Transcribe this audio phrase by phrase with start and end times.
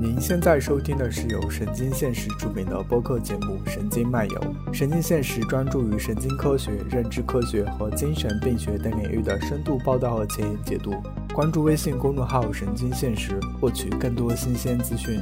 [0.00, 4.40] 您现在收听的是由神经现实出品的播客节目《神经漫游》。
[4.72, 10.94] 神经现实专注于神经科学、认知科学和精神病学等领域的深度报道和前沿解读。
[11.34, 15.20] 关注微信公众号“神经现实”，获取更多新鲜资讯。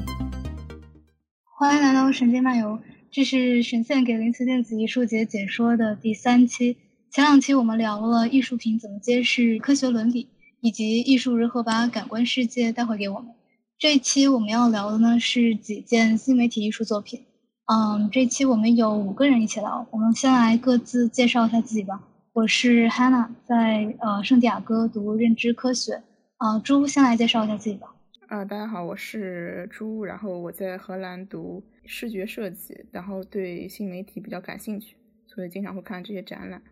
[1.58, 2.72] 欢迎来到《神经漫游》，
[3.10, 6.76] 这是神仙给零次电子艺术节解说的第三期。
[7.10, 10.28] 前两期我们聊了艺术品怎么揭示科学伦理，
[10.60, 13.30] 以及艺术如何把感官世界带回给我们。
[13.78, 17.26] 这一期我们要聊的呢是几件新媒体艺术作品。
[17.66, 22.02] 嗯，这期我们有五个人一起聊，我们先来各自介绍一下自己吧。
[22.32, 26.02] 我是 Hannah，在呃圣地亚哥读认知科学。
[26.38, 27.94] 啊，朱先来介绍一下自己吧。
[28.28, 36.62] 啊，大家好，我是朱，然后我在荷兰读视觉设计，然后对新媒体比较感兴趣，所以经常会看这些展览。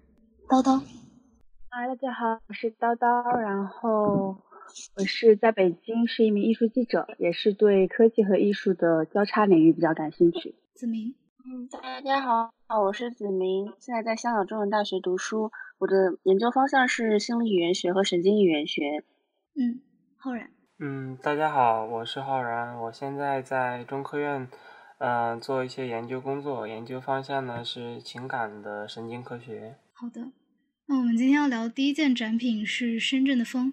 [0.49, 4.39] 叨叨，啊，大家好，我是叨叨，然后。
[4.97, 10.55] 我是在北京，是一名艺术记者，也是对科技和艺术的交叉领域比较感兴趣。
[10.75, 12.51] 子明，嗯，大家好，
[12.83, 19.05] 我是子明，现在在香港中文大学读书，我的研究方向是心理语言学和神经语言学。
[19.55, 19.81] 嗯，
[20.17, 24.49] 浩然，嗯，大家好，我是浩然，我现在在中科院，
[24.99, 29.77] 嗯，做一些研究工作，研究方向呢是情感的神经科学。
[29.93, 30.33] 好的，
[30.87, 33.73] 那我们今天要聊第一件展品是深圳的风。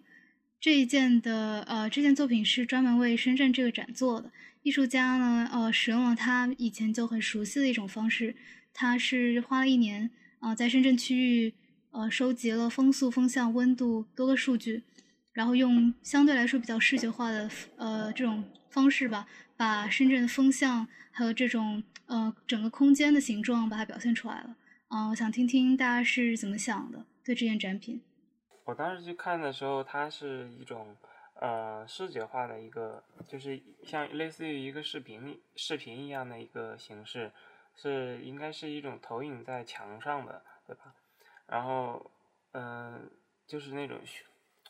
[0.62, 4.32] 这一件的呃，这件作品是专门为深圳这个展做的。
[4.62, 8.36] 艺术家呢，呃，使用了他以前就很熟悉的一种方式，
[8.72, 11.56] 他是花了一年啊，在深圳区域
[11.90, 14.84] 呃，收集了风速、风向、温度多个数据，
[15.34, 19.26] 然后用相对来说比较视觉化的呃这种方式吧，
[19.58, 24.56] 把深圳的风向还有这种呃整个空间的形状把它表现出来了。
[24.90, 28.00] 嗯，我想听听大家是怎么想的，对这件展品。
[28.72, 30.96] 我当时去看的时候，它是一种
[31.34, 37.34] 呃视觉化的一个，就是像类似于一个视频视频一样的一个形式，
[37.76, 40.96] 是应该是一种投影在墙上的，对吧？
[41.48, 42.10] 然后
[42.54, 43.12] 嗯，
[43.46, 44.26] 就是那种循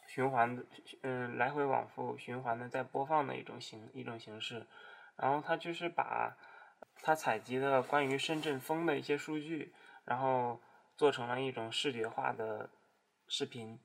[0.08, 0.66] 循环的，
[1.04, 4.66] 嗯，来回往复循环的在播放的一种形一种形式。
[5.16, 6.36] 然后它就是把
[7.04, 9.72] 它采集的关于深圳风的一些数据，
[10.06, 10.60] 然后
[10.98, 12.68] 做成了一种视觉化的
[13.28, 13.80] 视频。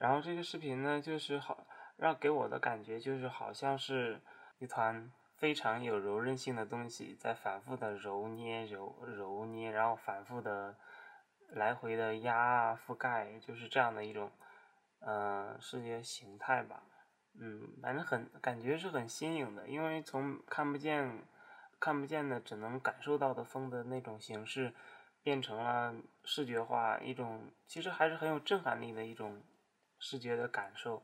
[0.00, 1.66] 然后这个视频呢，就是好
[1.96, 4.20] 让给我的感觉就是好像是
[4.58, 10.76] 一团非常有柔韧性的东西在反复的揉捏揉揉捏，然后反复的
[11.48, 14.30] 来回的压覆盖，就是这样的一种
[15.00, 16.82] 呃视觉形态吧。
[17.40, 21.24] 嗯，反正很感觉是很新颖的，因为从看不见
[21.80, 24.72] 看不见的只能感受到的风的那种形式，
[25.24, 25.92] 变成了
[26.22, 29.42] 视觉化一种，其实还是很有震撼力的一种。
[29.98, 31.02] 视觉的感受，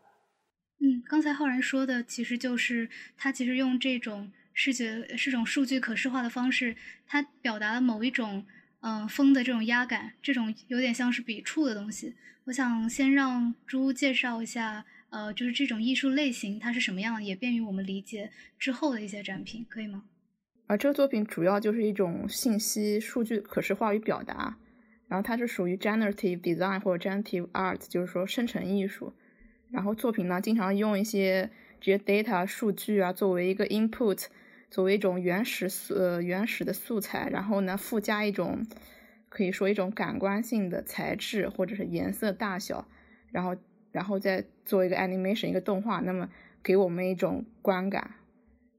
[0.80, 8.46] 嗯，刚才浩然说的其实就是他其实用这种视觉是种数据可视化的方式，他表达了某一种
[8.80, 12.14] 嗯风的这种压感，这种有点像是笔触的东西。
[12.44, 20.04] 我想先让朱介绍一下，呃，就是这种艺术类型它是什么样，也便于我们理解之后的一些展品，可以吗？
[20.66, 24.58] 啊，这个作品主要就是一种信息数据可视化与表达。
[25.06, 29.12] 然后它是属于 generative design 或者 generative art，就是说生成艺术。
[29.70, 31.50] 然后作品呢，经常用一些
[31.80, 34.26] 这些 data 数据啊，作为一个 input，
[34.70, 38.64] 作为一种原始素呃原始的素材，然后呢附加一种
[39.28, 42.86] 可以说一种感官性的材质或者是颜色大小，
[43.30, 43.56] 然后
[43.92, 46.28] 然后再做一个 animation 一个动画，那么
[46.62, 48.12] 给我们一种观感。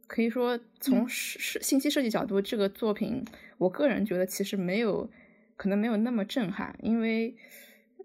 [0.08, 3.26] 可以说从是信息设计角度，这个作品
[3.58, 5.10] 我个人觉得其实没有。
[5.56, 7.36] 可能没有那么震撼，因为，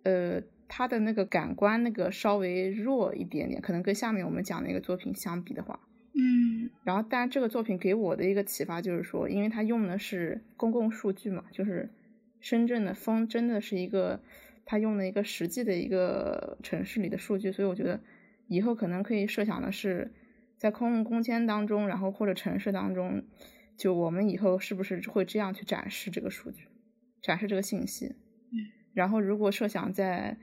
[0.04, 5.80] 呃，他的那个感官那个稍微弱一点点，可能跟下面我们讲的一个作品相比的话，
[6.14, 11.90] 嗯，然后，但这个作品给我的一个启发就是说，因为他用的是公共数据嘛，就是
[12.40, 14.20] 深圳的风真的是一个，
[14.64, 18.00] 他用的一个实际的一个城市里的数据，所以我觉得
[18.46, 20.12] 以后可能可以设想的是，
[20.56, 23.24] 在公共空间当中，然后或者城市当中，
[23.76, 26.64] 就我们以后是不是会这样去展示这个数据？
[27.22, 28.14] 展示这个信息，
[28.52, 30.36] 嗯，然后如果设想在，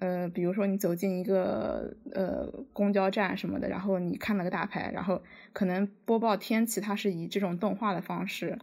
[0.00, 5.22] 呃，比如说你走进一个呃公交站什么的，然后你看了个大牌，然后
[5.52, 8.58] 可能播报天气，它是以这种动画的方式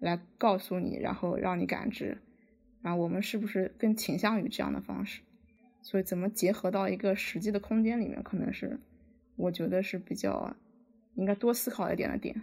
[0.00, 2.18] 来告诉你，然后让你感知，
[2.82, 5.22] 啊，我们是不是更倾向于这样的方式？
[5.82, 8.80] 所以怎么结合到一个实际的空间里面，可能是
[9.36, 10.56] 我觉得是比较
[11.14, 12.42] 应该多思考一点的点。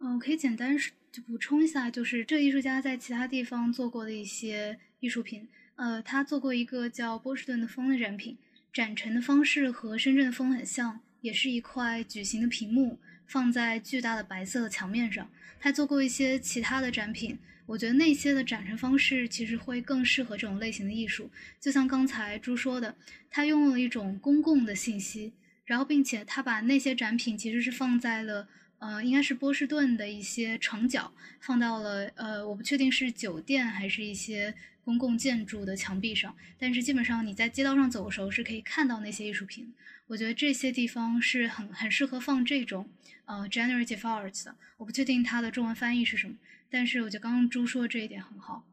[0.00, 0.78] 嗯，可以简单
[1.26, 5.48] 补充一下，就是这艺术家在其他地方做过的一些艺术品。
[5.76, 8.36] 呃，他做过一个叫波士顿的风的展品，
[8.72, 15.30] 展陈的方式和深圳的风很像，也是一块矩形的屏幕，放在巨大的白色的墙面上。
[15.60, 21.30] 他做过一些其他的展品，我觉得那些的展陈方式其实会更适合这种类型的艺术。
[21.60, 22.94] 就像刚才朱说的，
[23.30, 25.32] 他用了一种公共的信息，
[25.64, 28.48] 然后并且他把那些展品其实是放在了。
[28.78, 34.54] 呃，应该是波士顿的一些城角放到了，呃，我不确定是酒店还是一些
[34.84, 39.74] 公共建筑的墙壁上，但是基本上你在街道上走的时候是可以看到那些艺术品。
[40.06, 42.88] 我觉得这些地方是很很适合放这种
[43.26, 44.54] 呃 generative arts 的。
[44.76, 46.36] 我不确定它的中文翻译是什么，
[46.70, 48.64] 但是我觉得刚刚朱说这一点很好。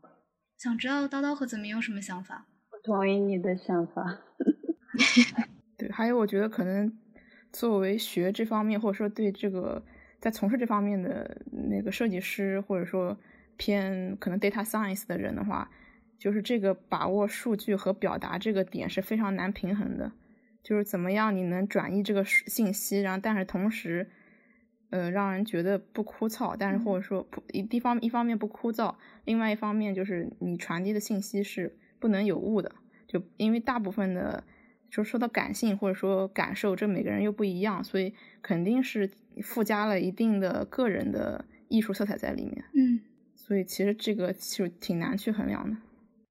[0.59, 2.45] 想知道叨叨和子明有什么想法？
[2.71, 4.21] 我同意你的想法。
[5.75, 6.95] 对，还有我觉得可能
[7.51, 9.83] 作为学这方面，或者说对这个。
[10.19, 13.17] 在从事这方面的那个设计师，或者说
[13.57, 15.69] 偏可能 data science 的人的话，
[16.17, 20.11] 就是这个把握数据和表达这个点是非常难平衡的。
[20.63, 24.09] 就是怎么样你能转移这个信息，然后但是同时，
[24.89, 28.95] 呃，让人觉得不枯燥，但是或者说不一地方一方面不枯燥，
[29.25, 32.71] 另外一方面就是你传递的信息是不能有误的。
[33.07, 34.43] 就因为大部分的。
[34.87, 39.09] 就说到感性或者说感受，这每个人又不一样，所以肯定是
[39.41, 42.63] 附加了一定的个人的艺术色彩在里面。
[42.73, 42.99] 嗯，
[43.35, 45.75] 所以其实这个就挺难去衡量的。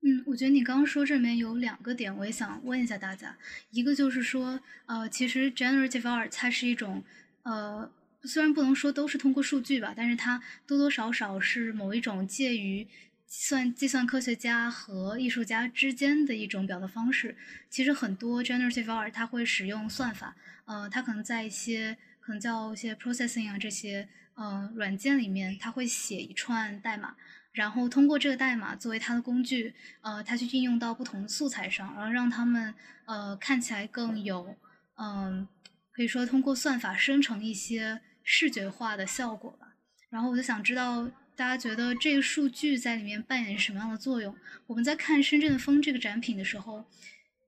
[0.03, 3.37] 嗯，我觉得你刚刚说这里面有两个点，我也想问一下大家。
[3.71, 7.03] 一个就是说，呃，其实 generative art 它是一种，
[7.43, 7.91] 呃，
[8.23, 12.87] 虽然不能说都是通过数据吧，但是它多多少少是某一种介于。
[13.27, 17.35] 算计算科学家和艺术家之间的一种表达方式，
[17.69, 20.37] 其实很多 generative art 它会使用算法，
[20.67, 27.15] 呃，它可能在一些可能叫一些 processing 啊这些呃软件里面，它会写一串代码，
[27.53, 32.75] 然后通过这个代码作为它的工具，呃，它去应用到不同的素材上，然后让他们
[33.05, 34.56] 呃看起来更有，
[34.97, 35.47] 嗯，
[35.93, 39.75] 可以说通过算法生成一些视觉化的效果吧。
[40.09, 41.11] 然后我就想知道。
[41.37, 44.37] 大家觉得这个数据在里面扮演什么样的作用？
[44.69, 46.85] 我们在看深圳的风这个展品的时候，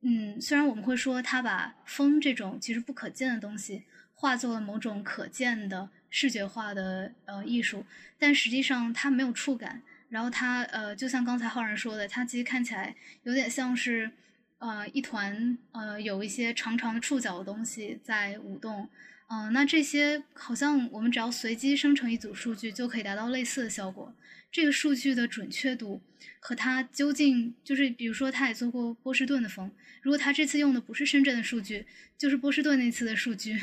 [0.03, 3.85] 嗯，虽然我们会说它把风这种其实不可见的东西
[4.17, 7.85] 化作了某种可见的视觉化的呃艺术，
[8.19, 9.83] 但实际上它没有触感。
[10.09, 14.11] 然后它呃，就像刚才浩然说的，它其实看起来有点像是
[14.59, 18.89] 呃一团呃有一些长长的触角的东西在舞动。
[19.29, 24.15] 嗯，那这些好像我们只要随机生成一组数据就可以达到类似的效果。
[24.53, 26.01] 这个数据的准确度
[26.39, 29.71] 和它究竟就是，比如说他也做过波士顿的风，
[30.01, 31.85] 如果他这次用的不是深圳的数据，
[32.17, 33.61] 就是波士顿那次的数据，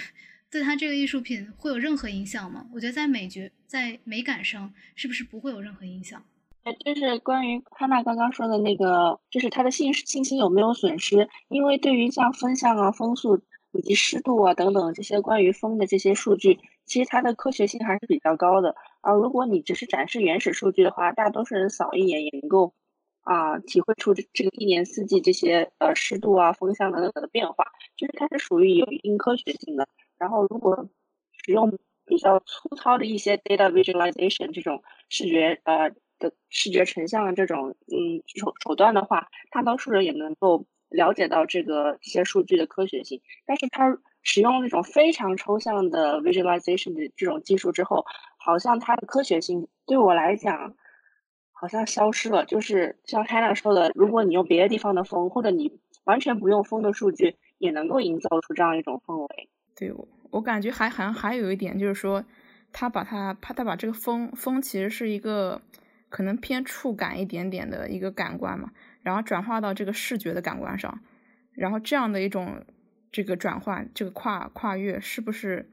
[0.54, 2.68] 对他这个艺术品会有任何影响吗？
[2.74, 6.24] 我觉得在美觉在美感上是不是不会有任何影响？
[6.86, 11.28] 就是关于康娜刚刚说的那个，就是它的信信息有没有损失？
[11.50, 13.42] 因为对于像风向啊、风速。
[13.76, 18.76] 以及湿度啊等等这些关于风的这些数据，其实它的科学性还是比较高的。
[19.02, 22.76] 而如果你只是展示原始数据的话，大多数人扫一眼也能够
[23.24, 27.66] 啊体会出这这个一年四季这些呃湿度啊风向等等的变化，
[27.98, 29.88] 就是它是属于有一定科学性的。
[30.18, 30.88] 然后如果
[31.32, 35.90] 使用比较粗糙的一些 data visualization 这种视觉呃
[36.20, 40.66] 的视觉成像的这种嗯手手段的话，大多数人也能够。
[40.94, 48.06] 了解到这个这些数据的科学性，但是它使用那种非常抽象的 visualization 的这种技术之后，
[48.38, 50.76] 好像它的科学性对我来讲
[51.54, 52.46] 好像消失了。
[52.46, 59.50] 就是像 Hannah 说的，如果你用别的地方的风，或者你完全不用风的数据，也能够营造出这样一种氛围。
[59.76, 62.26] 对我，我感觉还还还有一点就是说，
[62.72, 65.62] 他把它他他把这个风风其实是一个
[66.10, 68.72] 可能偏触感一点点的一个感官嘛。
[69.02, 71.02] 然后转化到这个视觉的感官上，
[71.52, 72.64] 然后这样的一种
[73.12, 75.70] 这个转换，这个跨跨越，是不是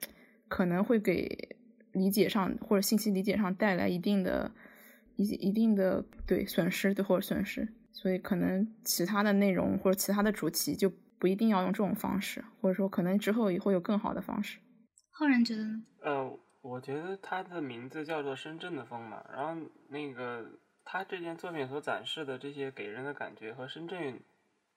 [0.48, 1.56] 可能会给
[1.92, 4.50] 理解上或者信息理解上带来一定的、
[5.22, 7.68] 一一定的对损失的或者损失？
[7.92, 14.58] 所以可能其他的内容或者其他的主题就不一定要用这种方式，或者说可能之后也会有更好的方式。
[15.10, 15.82] 浩然觉得呢？
[16.02, 20.46] 呃，我觉得它的名字叫做深圳的风嘛，然后那个。
[20.82, 24.18] 他这件作品所展示的这些给人的感觉和深圳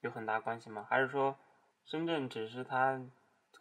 [0.02, 0.86] 有很大关系吗？
[0.88, 1.36] 还是说
[1.86, 3.02] 深圳只是他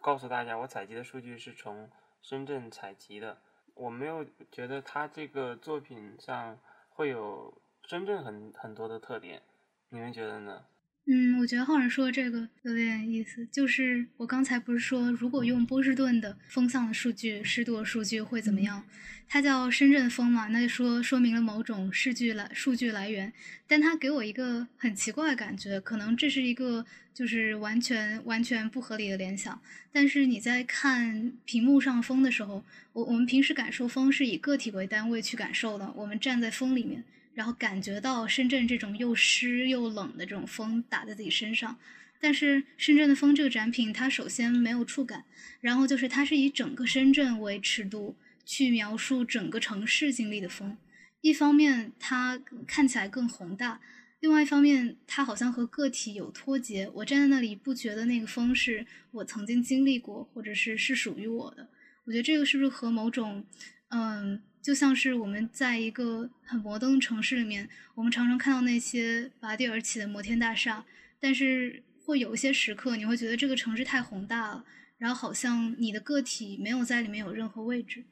[0.01, 1.89] 告诉大家我采集的数据是从
[2.21, 3.39] 深圳采集的？
[3.73, 6.59] 我没有觉得他这个作品上
[6.95, 9.41] 会有真正很很多的特点，
[9.89, 10.65] 你们觉得呢？
[11.05, 18.85] 嗯，我觉得浩然说这个有点意思，就是我刚才不是说，如果用波士顿的风向的数据、湿度的数据会怎么样？
[19.27, 23.33] 它叫深圳风嘛，那就说说明了某种数据来数据来源，
[23.67, 29.59] 但它给我一个很奇怪的感觉，可能这是一个就是完全完全不合理的联想。
[29.91, 37.03] 但是你在看屏幕上风的时候，我我们平时感受风是以个体为单位去感受的，我们站在风里面。
[37.33, 41.77] 然后感觉到深圳这种又湿又冷的这种风打在自己身上，
[42.19, 45.25] 但是深圳的风这个展品，它首先没有触感，
[45.59, 50.77] 然后就是它是以整个深圳为尺度去描述整个城市经历的风。
[51.21, 53.81] 一方面它看起来更宏大，
[54.19, 56.89] 另外一方面它好像和个体有脱节。
[56.93, 61.67] 我站在那里不觉得那个风是我曾经经历过，或者是是属于我的。
[62.05, 63.45] 我觉得这个是不是和某种
[63.89, 64.41] 嗯？
[64.63, 70.85] 就像是我们在一个很摩登的城市里面，我们常常看到那些拔地而起的摩天大厦，
[71.19, 74.65] 但是会有一些时刻，你会觉得这个城市太宏大了，
[74.97, 78.05] 然后好像你的个体没有在里面有任何位置。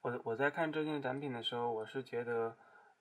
[0.00, 2.56] 我我在看这件展品的时候，我是觉得，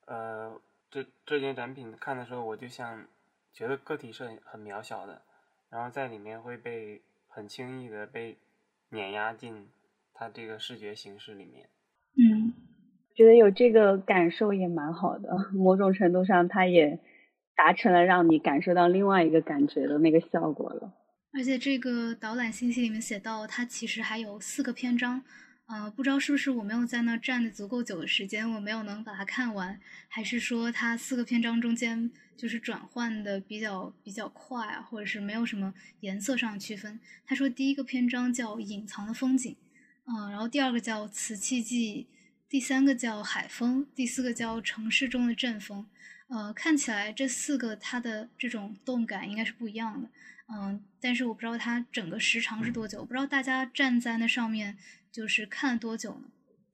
[0.05, 3.07] 呃，这这件展品看的时候，我就像
[3.53, 5.21] 觉得个体是很很渺小的，
[5.69, 8.37] 然后在里面会被很轻易的被
[8.89, 9.69] 碾压进
[10.13, 11.69] 它这个视觉形式里面。
[13.15, 16.99] 觉得有这个感受也蛮好的，某种程度上，它也
[17.55, 20.93] 达成了让你感受到另外一个感觉的那个效果了。
[21.33, 25.23] 而且这个导览信息里面写到，它其实还有四个篇章，
[25.67, 36.99] 呃，不知道是不是我没有在那站的足够久的时间，我没有能把它看完，还是说它四个篇章中间就是转换的比较比较快，或者是没有什么颜色上的区分。
[37.25, 39.55] 他说第一个篇章叫隐藏的风景，
[40.05, 42.07] 嗯，然后第二个叫瓷器记忆。
[42.51, 45.87] 第三个叫海风，第四个叫城市中的阵风。
[46.27, 50.09] 呃，看起来这四个它的这种动感应该是不一样的。
[50.49, 54.77] 嗯，但是我不知道它整个时长是多久，不知道大家站在那上面
[55.09, 56.23] 就是看了多久呢？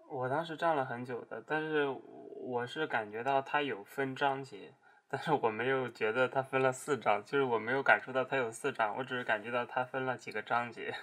[0.10, 4.74] 我当时站了很久的，但是我是感觉到它有分章节，
[5.08, 10.96] 但是我没有觉得它分了四章，就是我没有感受到它有四章，我只是感觉到它分了几个章节。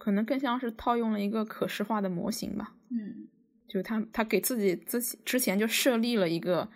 [0.00, 2.74] 可能更像是套用了一个可视化的模型吧。
[2.88, 3.28] 嗯，
[3.68, 6.66] 就他他给自己自之前就设立了一个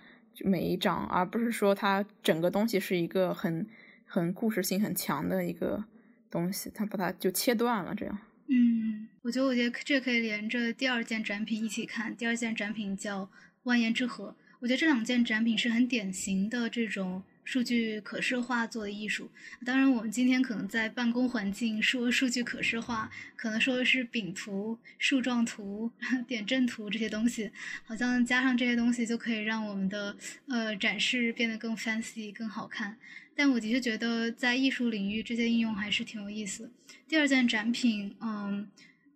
[0.45, 3.67] 每一章，而不是说他整个东西是一个很
[4.05, 5.83] 很故事性很强的一个
[6.31, 8.19] 东西，他把它就切断了这样。
[8.49, 12.15] 嗯，我觉得我觉得这可以连着第二件展品一起看。
[12.15, 13.31] 第二件展品叫
[13.63, 17.23] 万言之河，我觉得这两件展品是很典型的这种。
[17.45, 19.31] 数据可视化做的艺术，
[19.65, 25.91] 当然我们今天可能在办公环境说数据可视化，可能说的是饼图、树状图、
[26.27, 27.51] 点阵图这些东西，
[27.85, 30.17] 好像加上这些东西就可以让我们的
[30.49, 32.97] 呃展示变得更 fancy、更好看。
[33.37, 36.71] 但我的确觉得在艺术领域这些应用还是挺有意思。
[37.07, 38.67] 第二件展品，嗯，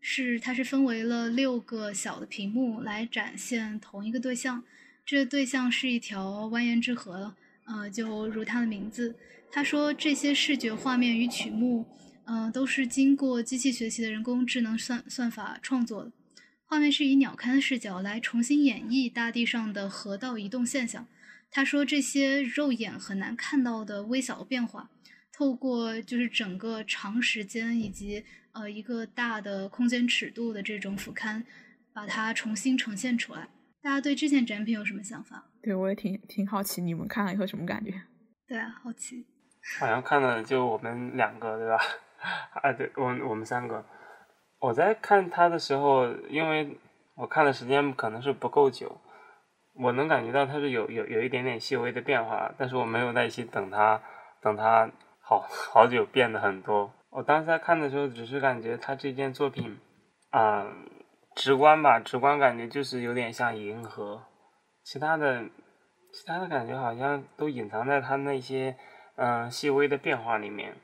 [0.01, 4.65] 是它是分为了六个小的屏幕来展现同一个对象，
[5.07, 7.35] 这对象是一条蜿蜒之河。
[7.69, 9.15] 呃，就如它的名字，
[9.53, 11.87] 他说这些视觉画面与曲目，
[12.25, 16.13] 呃，都是经过机器学习的人工智能算算法创作的。
[16.65, 21.07] 画面是以鸟瞰的视角来重新演绎大地上的河道移动现象。
[21.51, 24.91] 他说这些肉眼很难看到的微小变化，
[25.33, 31.43] 透过就是整个长时间以及呃一个大的空间尺度的这种俯瞰，
[31.95, 33.49] 把它重新呈现出来。
[33.81, 35.48] 大家对这件展品有什么想法？
[35.63, 37.93] 对，我也挺挺好奇，你们看了以后什么感觉？
[38.47, 39.27] 对啊，好奇。
[39.81, 41.79] 好像看了就我们两个，对吧？
[42.63, 43.85] 啊，对，我我们三个。
[44.61, 46.79] 我在看他的时候，因为
[47.15, 49.01] 我看的时间可能是不够久，
[49.75, 54.01] 我能感觉到他是有有有一点点细微的变化，但是我没有耐心等他
[54.41, 55.41] 等他好
[55.73, 56.93] 好久变得很多。
[57.11, 59.79] 我当时在看的时候，只是感觉他这件作品，
[60.31, 60.67] 啊。
[61.37, 64.21] 直观吧，直观感觉就是有点像银河，
[64.91, 65.45] 其他的，
[66.15, 68.75] 其他的感觉好像都隐藏在它那些
[69.17, 70.75] 嗯细微的变化里面，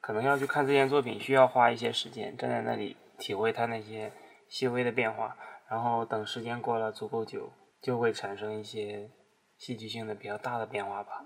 [0.00, 4.10] 可能要去看这件作品需要花一些时间，站在那里体会它那些
[4.48, 5.36] 细微的变化，
[5.70, 9.08] 然后等时间过了足够久，就会产生一些
[9.56, 11.24] 戏剧性的比较大的变化吧。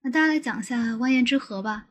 [0.00, 1.86] 那大家来讲一下蜿蜒之河吧，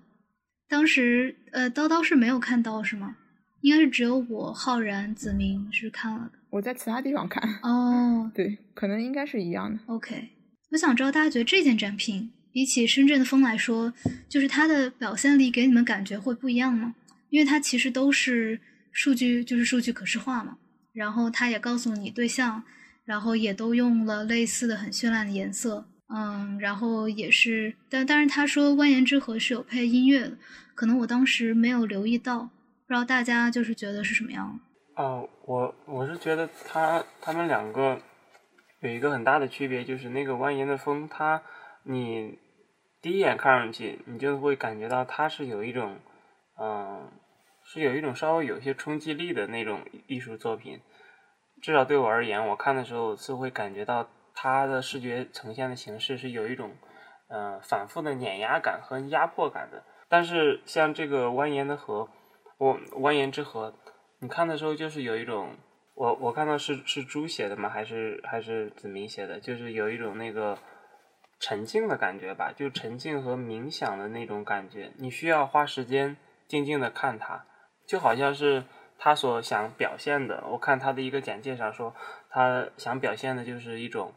[0.68, 3.16] 当时呃叨叨是没有看到是吗？
[3.62, 7.60] 应该是只有我浩然子明是看了的，我在其他地方看。
[7.64, 9.80] 哦， 对，可能应该是一样的。
[9.88, 10.30] OK，
[10.72, 13.92] 我想知道大家觉得这件展品比起深圳的风来说，
[14.30, 16.94] 就是它的表现力给你们感觉会不一样吗？
[17.30, 18.60] 因为它其实都是
[18.92, 20.58] 数据，就是数据可视化嘛。
[20.94, 22.62] 然后它也告诉你对象，
[23.06, 25.88] 然后也都用了类似的很绚烂的颜色。
[26.14, 30.38] 嗯，然后也是，但但是他说蜿蜒之河是有配音乐的，
[30.76, 34.60] 可能我当时没有留意到，不知道大家就是觉得是什么样。
[34.96, 38.00] 哦，我我是觉得他他们两个
[38.80, 41.42] 有一个很大的区别，就是那个蜿蜒的风，它
[41.84, 42.40] 你
[43.02, 46.00] 第一眼看上去，你就会感觉到它是有一种，
[46.60, 47.12] 嗯，
[47.64, 50.82] 是有一种稍微有些冲击力的那种艺术作品。
[51.62, 54.08] 至少对我而言，我看的时候是会感觉到。
[54.34, 56.72] 它的视觉呈现的形式是有一种，
[57.28, 59.84] 呃，反复的碾压感和压迫感的。
[60.08, 62.08] 但是像这个蜿蜒的河，
[62.58, 63.76] 我蜿蜒之河，
[64.22, 65.56] 你看的时候就是有一种，
[65.96, 67.68] 我我看到是是猪写的吗？
[67.68, 69.40] 还是还是子明写的？
[69.40, 70.56] 就是有一种那个
[71.40, 74.92] 沉静的感觉吧，就沉静和冥想的那种感觉。
[74.98, 76.16] 你需要花时间
[76.48, 77.44] 静静的看它，
[77.88, 78.64] 就好像是
[79.00, 80.44] 他所想表现的。
[80.52, 81.96] 我看他的一个简介上说，
[82.30, 84.14] 他想表现的就是一种。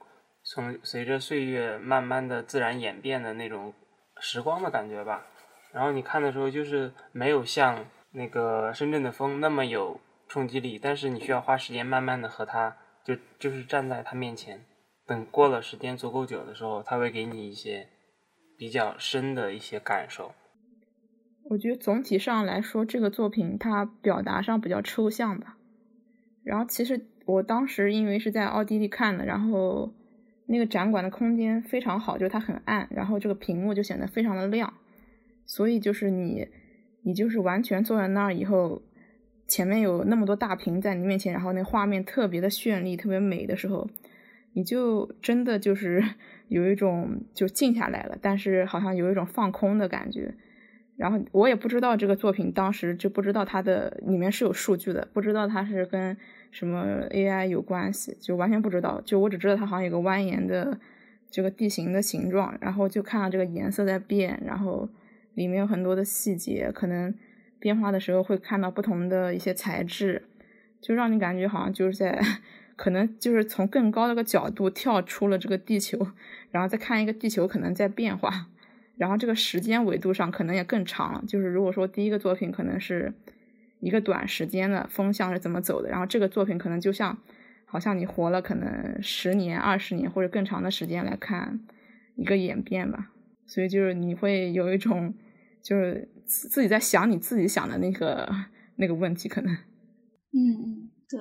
[0.46, 3.73] 从随着岁月慢慢的自然演变的那种
[4.20, 5.25] 时光的感觉吧，
[5.73, 14.64] 然后你看的时候就是没有像那个深圳的风那么有冲击力，但是你需要花时间慢慢的和他就就是站在他面前，
[15.06, 17.88] 等过了时间足够久的时候，他会给你一些
[18.56, 20.33] 比较深的一些感受。
[21.50, 25.59] 我觉得总体上来说，这个作品它表达上比较抽象吧。
[26.42, 29.92] 然后其实我当时因为是在奥地利看的，然后。
[30.47, 34.75] 那个展馆的空间非常好，就是它很暗，然后这个屏幕就显得非常的亮，
[35.47, 36.47] 所以就是你，
[37.04, 38.82] 你就是完全坐在那儿以后，
[39.46, 43.88] 前面有那么多大屏在你面前，然后那画面特别的绚丽、特别美的时候，
[44.54, 46.02] 你就真的就是
[46.49, 50.34] 有一种就静下来了，但是好像有一种放空的感觉。
[50.96, 56.16] 然后我也不知道这个作品当时就不知道它的里面是有数据的，不知道它是跟。
[56.54, 58.16] 什么 AI 有关系？
[58.20, 59.00] 就完全不知道。
[59.04, 60.78] 就我只知道它好像有个蜿蜒的
[61.28, 64.88] 这个地形的形状，然后就看到这个颜色在变，然后
[65.35, 67.14] 里面有很多的细节，可能
[67.59, 70.23] 变化的时候会看到不同的一些材质，
[70.81, 72.21] 就让你感觉好像就是在
[72.76, 76.07] 可能就是从更高的个角度跳出了这个地球，
[76.50, 78.49] 然后再看一个地球可能在变化，
[78.97, 81.26] 然后这个时间维度上可能也更长。
[81.26, 83.12] 就是如果说第一个作品可能是。
[83.81, 85.91] 一个短时间的风向是怎么走的？
[85.91, 87.19] 然后这个作品可能就像，
[87.67, 91.61] 好像你活了可能十年、二十年或者更长的时间来看
[92.16, 93.11] 一个演变吧。
[93.44, 95.12] 所以就是你会有一种，
[95.64, 98.29] 就是自己在想你自己想的那个
[98.77, 99.53] 那个问题，可能。
[99.53, 101.18] 嗯，对，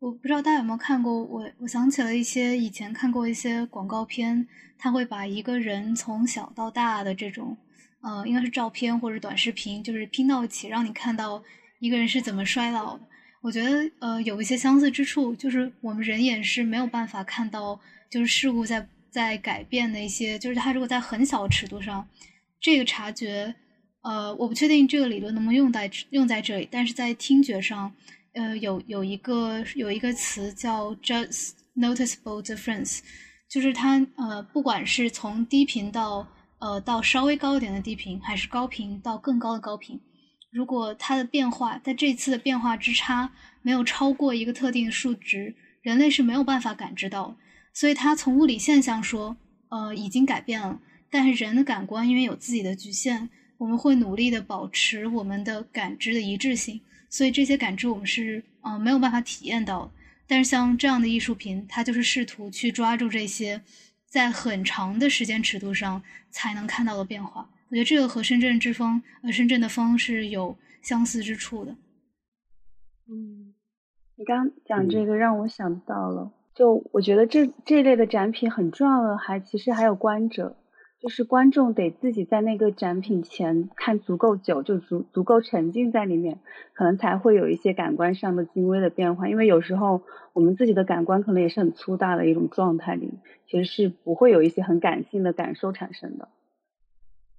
[0.00, 7.56] 我不知道大家有没有看过，我我想起了一些以前看过一些广告片，他会把一个人从小到大的这种，
[8.00, 11.42] 呃，应该是照片或者短视频，就是拼到一起，让你看到。
[11.78, 13.04] 一个人是怎么衰老的？
[13.42, 17.78] 我觉得，呃，有一些相似之处，就是我们人眼是没有办法看到，
[18.10, 22.08] 就是事物在在改变的一些，就是它如果在很小尺度上，
[22.58, 23.54] 这个察觉，
[24.06, 27.92] 呃，我不确定这个理论能不能用在用在这里，但是在听觉上，
[28.34, 33.00] 呃，有有一个有一个词叫 just noticeable difference，
[33.50, 36.24] 就是它，呃，不管是从低频到
[36.60, 40.00] 呃到稍微高一点的低频，还是高频到更高的高频。
[40.52, 47.36] 如果它的变化在这次的变化之差没有超过一个特定的数值，人类是没有办法感知到。
[47.74, 49.36] 所以它从物理现象说，
[49.68, 50.80] 呃，已经改变了。
[51.10, 56.80] 但是人的感官因为有自己的局限，我们会努力的保持我们的感知的一致性。
[57.08, 59.90] 所以这些感知我们是呃没有办法体验到的。
[60.26, 63.62] 但是像这样的艺术品，它就是试图去抓住这些
[64.06, 67.48] 在很长的时间尺度上才能看到的变化。
[67.68, 71.76] 我觉得这个和深圳之风，呃，深圳的风是有相似之处的。
[73.08, 73.54] 嗯，
[74.16, 80.56] 你刚讲这个让我想到了，就我觉得这这类的展品很重要的，还其实还有观者，
[80.98, 86.38] 就是观众得自己在那个展品前看足够久，就足足够沉浸在里面，
[86.72, 89.28] 可能才会有一些感官上的精微的变化。
[89.28, 93.10] 因为有时候我们自己的感官可能也是很粗大的一种状态里，
[93.46, 96.28] 其实是不会有一些很感性的感受产生的。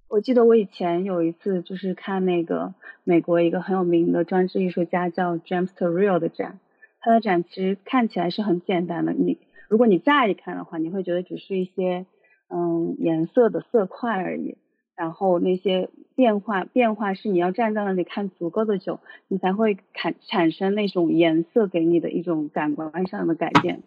[0.08, 2.72] 我记得我以前有一次就是看那个
[3.04, 6.60] 美国一个很有名的装置艺术家叫 James Turrell 的展，
[7.00, 9.36] 他的展其实看起来是很简单的，你
[9.68, 12.06] 如果你乍一看的话，你会觉得只是一些
[12.48, 14.56] 嗯颜色的色块而已，
[14.96, 23.82] 然后那些变化变化是你要站在那里看足够的久，你才会产产生那种颜色给你的一种感官上的改变。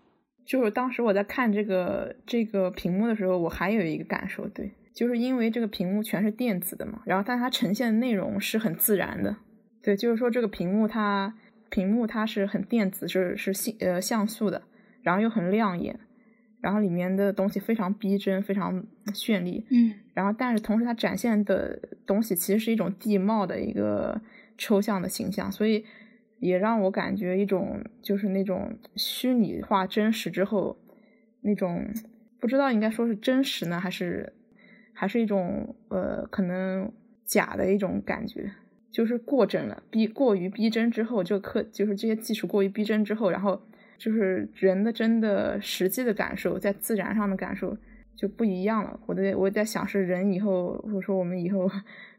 [0.45, 4.71] 就是当时我在看这个这个屏幕的时候，我还有一个感受，对。
[4.93, 9.37] 就是因为这个屏幕全是电子的嘛，然后但它呈现的内容是很自然的，
[9.81, 11.33] 对，就是说这个屏幕它
[11.69, 14.63] 屏幕它是很电子，是是像呃像素的，
[15.01, 15.97] 然后又很亮眼，
[16.61, 24.21] 然后里面的东西非常逼真，非常绚丽，嗯，然后但是同时它展现的东西其实是一种地貌的一个
[24.59, 25.83] 抽象的形象，所以
[26.39, 30.77] 也让我感觉一种就是那种虚拟化真实之后
[31.41, 31.87] 那种
[32.39, 34.31] 不知道应该说是真实呢，还是
[34.93, 36.91] 还是一种呃可能
[37.25, 38.51] 假的一种感觉，
[38.91, 43.59] 就是过真了，逼过于逼真之后，就科就是这些技术过于逼真之后，然后。
[44.01, 47.77] 就是人的真的实际的感受，在自然上的感受
[48.15, 48.99] 就不一样了。
[49.05, 51.69] 我在我在想，是人以后或者说我们以后，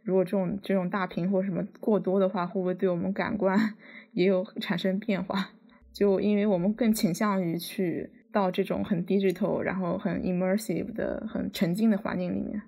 [0.05, 3.59] 如果这种这种大屏或什么过多的话，会不会对我们感官
[4.15, 5.51] 也有产生变化？
[5.93, 12.63] 就因为我们更倾向于去到这种很 digital，然后很 immersive 的、很沉浸的环境里面。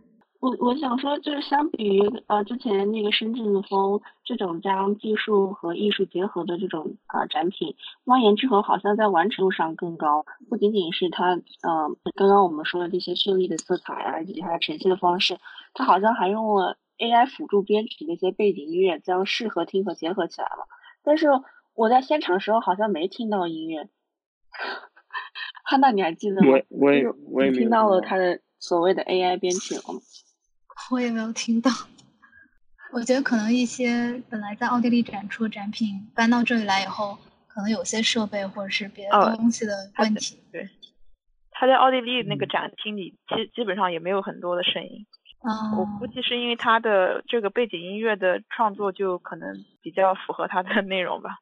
[0.44, 11.30] 我我想说，就是相比于呃之前那个深圳风这种将技术和艺术结合的这种啊展品，汪言之河好像在完成度上更高，不仅仅是它
[11.62, 15.38] 呃刚刚我们说的这些绚丽的色彩啊，以及它呈现的方式，
[15.72, 20.68] 它好像还用了 AI 辅助编曲那些背景音乐，将适合听和结合起来了。
[21.02, 21.28] 但是
[21.72, 23.88] 我在现场的时候好像没听到音乐，
[25.64, 26.48] 汉娜你还记得吗？
[26.50, 30.00] 我我也我也听到了他的所谓的 AI 编曲了吗？
[30.90, 31.70] 我也没有听到，
[32.92, 40.38] 我觉得可能一些本来在奥地利展出的展品搬到这里来以后，可能有些设备或者是别的东西的问题。
[40.52, 40.68] 对，
[41.50, 45.06] 他在奥地利那个展厅里，基基本上也没有很多的声音。
[45.46, 45.78] 嗯。
[45.78, 51.38] 我估计是因为他的这个背景音乐的创作就可能比较符合他的内容吧，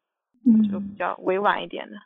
[0.46, 1.96] 嗯，就比较委婉一点的。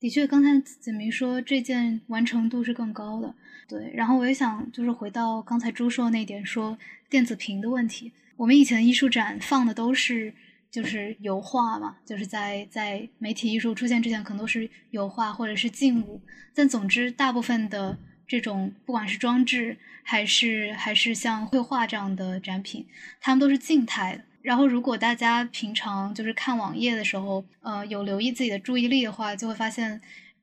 [0.00, 3.34] 的确，刚才子明说这件完成度是更高的，
[3.68, 3.90] 对。
[3.94, 6.78] 然后我也想就是回到刚才朱说那点，说
[7.10, 8.12] 电子屏的问题。
[8.36, 10.32] 我们以前艺术展放的都是
[10.70, 16.22] 就是油画嘛，就是在在媒体艺术出现之前，可能都是油画或者是静物。
[16.54, 22.86] 但总之，大部分的这种不管是装置还是还是像绘画这样的展品，
[23.20, 24.24] 它们都是静态的。
[24.48, 30.00] 然后，如果大家平常就是看网页的时候，呃，有留意自己的注意力的话，就会发现，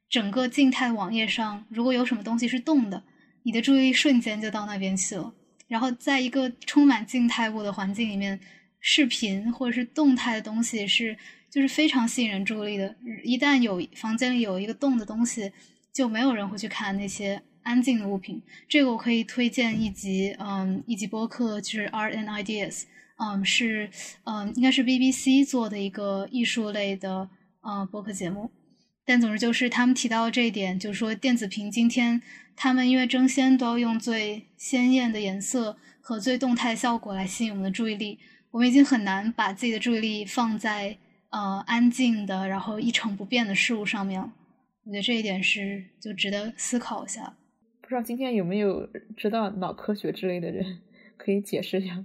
[0.07, 3.01] 整个静态网页上，如果有什么东西是动的，
[3.41, 5.33] 你的注意力瞬间就到那边去了。
[5.67, 8.39] 然后，在一个充满静态物的环境里面，
[8.79, 11.17] 视频或者是动态的东西是
[11.49, 12.95] 就是非常吸引人注意力的。
[13.23, 15.51] 一旦有房间里有一个动的东西，
[15.91, 18.39] 就没有人会去看那些安静的物品。
[18.69, 22.83] 这个我可以推荐一集，嗯，一集播客，就是 Art and Ideas。
[23.17, 23.89] 嗯，是，
[24.25, 27.29] 嗯，应该是 BBC 做的一个艺术类的
[27.61, 28.51] 呃播客节目，
[29.05, 32.21] 但总之就是他们提到这一点，就是说电子屏今天
[32.55, 38.19] 他们因为争先都要用最鲜艳的颜色和最动态效果来吸引我们的注意力，
[38.51, 40.97] 我们已经很难把自己的注意力放在
[41.29, 44.33] 呃安静的然后一成不变的事物上面了。
[44.83, 47.37] 我觉得这一点是就值得思考一下。
[47.81, 50.79] 不知道今天有没有知道脑科学之类的人
[51.17, 52.03] 可以解释一下？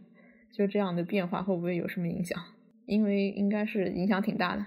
[0.52, 2.38] 就这样的变化会不会有什么影响？
[2.86, 4.66] 因为应该是影响挺大的。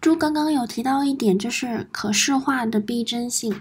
[0.00, 3.54] 朱刚刚有提到一点，就是可视化的逼真性。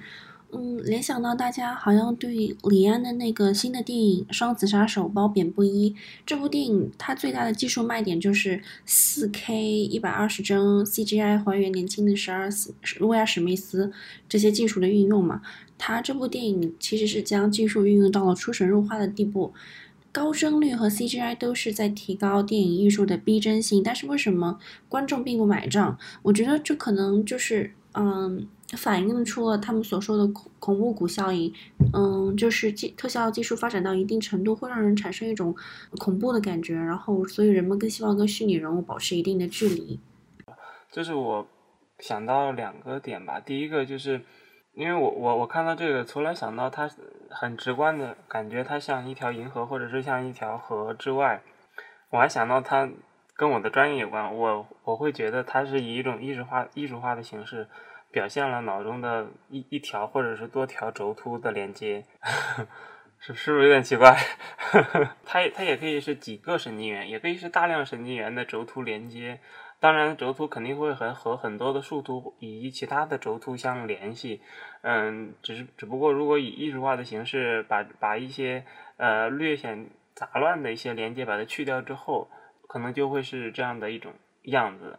[0.51, 5.95] 嗯，联想到大家好像对李安的那个新的电影《双子杀手》褒贬不一。
[6.25, 13.91] 这部电影它最大的技术卖点就是四 K 一百二十帧 CGI 还原年轻的十二史威尔史密斯
[14.27, 15.41] 这些技术的运用嘛。
[15.77, 19.53] 它这部电影其实是将技术运用到了出神入化的地步。
[20.11, 25.97] 高帧率和 CGI 都是在提高电影艺术的逼真性，但是为什么观众并不买账？
[26.23, 31.53] 我觉得这可能就是，嗯，反映出了他们所说的恐恐怖谷效应。
[31.93, 35.55] 嗯，就是技特效技术发展到一定程度，会让人产生一种
[35.99, 39.99] 恐怖的感觉，然后所以人们更希望跟虚拟人物保持一定的距离。
[40.91, 41.47] 这是我
[41.99, 44.21] 想到两个点吧，第一个就是。
[44.75, 46.89] 因为我我我看到这个，从来想到它
[47.29, 51.41] 很直观的感觉，它像一条银河或者是像一条河之外，
[52.09, 52.89] 我还想到它
[53.35, 54.35] 跟我的专业有关。
[54.35, 57.67] 我我会觉得它是以一种艺术化艺术化的形式，
[58.11, 62.05] 表现了脑中的一一条或者是多条轴突的连接，
[63.19, 64.17] 是是不是有点奇怪？
[65.25, 69.39] 它它也可以是几个神经元，也可以是大量神经元的轴突连接。
[69.81, 74.41] 当然，轴突肯定会和和很多的树突以及其他的轴突相联系，
[74.81, 78.65] 嗯，只是只不过如果以艺术化的形式把把一些
[78.97, 82.29] 呃略显杂乱的一些连接把它去掉之后，
[82.67, 84.13] 可能就会是这样的一种
[84.43, 84.97] 样子。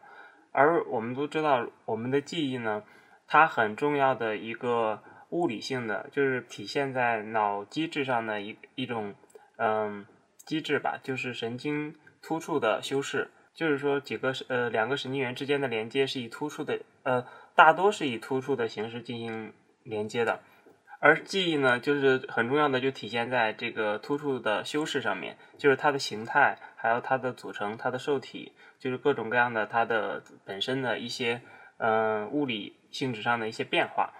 [0.52, 2.82] 而我们都知道，我们的记忆呢，
[3.26, 9.14] 它很重要的一个物理性的，就是体现在脑机制上的一一种
[9.56, 10.04] 嗯
[10.44, 13.30] 机制吧，就是神经突触的修饰。
[13.54, 20.40] 就是说，几个呃两个神经元之间的连接是以突触的呃大多是以突触的形式进行连接的，
[21.00, 31.40] 而记忆呢，就是很重要的，就体现在这个突触的修饰上面，就是它的形态，还有它的组成、它的受体，就是各种各样的它的本身的一些
[31.78, 34.12] 嗯物理性质上的一些变化。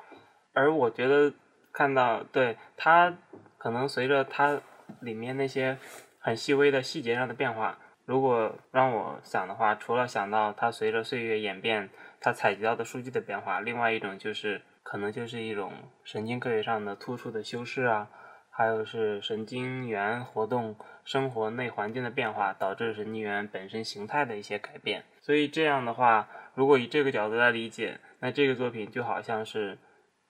[0.54, 1.32] 而我觉得
[1.72, 3.14] 看到，对它
[3.58, 4.60] 可能随着它
[5.00, 5.76] 里面那些
[6.18, 14.62] 很细微的细节上的变化，如果让我想的话，除了想到它随着岁月演变，它采集到的数据的变化，另外一种就是。
[14.90, 15.72] 可能就是一种
[16.02, 18.10] 神经科学上的突出的修饰啊，
[18.50, 20.74] 还有是神经元活动、
[21.04, 25.04] 生活内环境的变化导致神经元本身形态的一些改变。
[25.20, 29.78] 所以这样的话，如果以这个角度来理解，那这个作品就好像是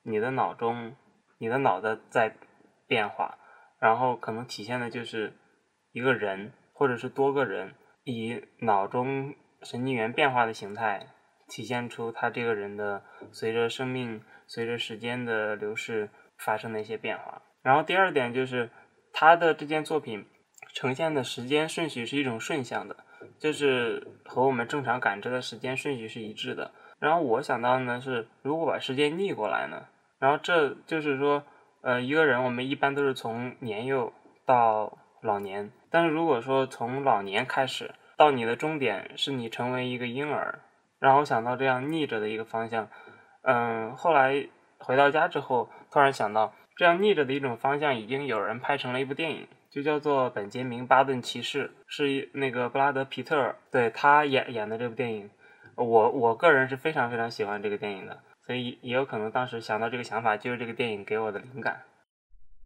[0.03, 0.95] 你的脑中、
[1.39, 2.35] 你的脑子在
[2.87, 3.39] 变化，
[3.79, 5.33] 然后可能体现的就是
[5.91, 11.07] 一个人或者是多个人以脑中神经元变化的形态
[11.49, 14.21] 体现出他这个人的随着生命。
[14.53, 18.69] 随着时间的流逝发生的一些变化，然后第二点就是
[19.13, 20.25] 他的这件作品
[20.73, 22.97] 呈现的时间顺序是一种顺向的，
[23.39, 26.71] 就是和我们正常感知的时间顺序是一致的。
[26.99, 29.85] 然后我想到呢是，如果把时间逆过来呢，
[30.19, 31.45] 然后这就是说，
[31.81, 34.11] 呃，一个人我们一般都是从年幼
[34.45, 40.59] 到老年，但是如果说从老年开始到你的终点是你成为一个婴儿，
[40.99, 42.89] 然后想到这样逆着的一个方向。
[43.43, 55.29] 嗯，后来回到家之后，突然想到，这样逆着的一种方向已经有人拍成了一部电影，就叫做《本杰明·巴顿骑士》，是那个布拉德·皮特对他演演的这部电影。
[55.75, 61.81] 我我个人是非常非常喜欢这个电影的，所以也有可能当时想到这个想法就是这个电影给我的灵感。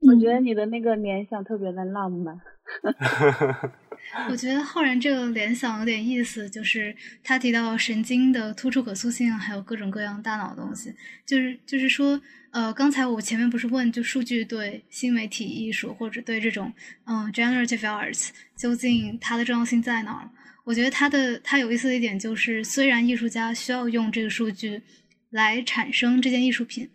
[0.02, 2.42] 我觉得你的那个联想特别的浪漫。
[4.30, 10.93] 我觉得浩然这个联想有点意思，就是他提到神经的突触可塑性，还有各种各样大脑的东西，
[11.25, 16.71] 就是就是说，呃，刚才我前面不是问，就数据对新媒体艺术或者对这种
[17.06, 20.30] 嗯 generative arts 究竟它的重要性在哪儿？
[20.63, 24.82] 我觉得它的它有意思的一点就是，虽然艺术家需要用这个数据
[25.30, 26.89] 来产生这件艺术品，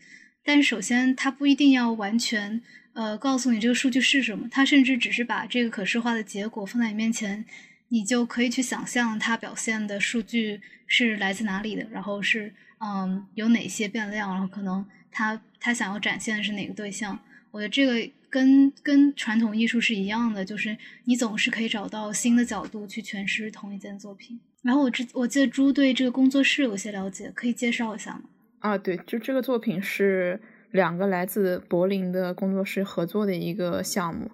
[0.45, 2.63] 但首先它不一定要完全。
[3.01, 7.43] 呃，告诉你这个数据是什么，它甚至只是把这个可视化的结果放在你面前，
[7.89, 17.19] 你就可以去想象它表现的数据是来自哪里的，然后是嗯有哪些变量，然后可能它它想要展现的是哪个对象。
[17.51, 24.39] 我觉得这个跟跟传统艺术是一样的，就是你总是可以找到新的角度去诠释同一件作品。
[24.61, 28.25] 然后我之我记得朱对这个工作室有些了解，可以介绍一下吗？
[28.59, 30.39] 啊，对，就这个作品是。
[30.71, 34.31] 两个来自柏林的工作室合作的一个项目，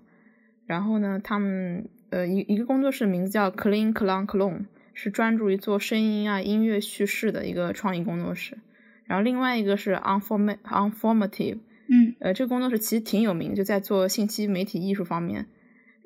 [0.66, 8.59] 然后呢，他们呃一一个工作室名字叫 Clean Clon Clone，是专注于做声音啊音乐叙事的一个创意工作室。
[9.07, 15.46] 然后另外一个是 Unform Unformative，嗯，呃，这个工作室其实挺有名，就在做信息媒体艺术方面，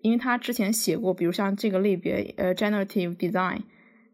[0.02, 3.62] 因为他之前写过，比如像这个类别呃 Generative Design，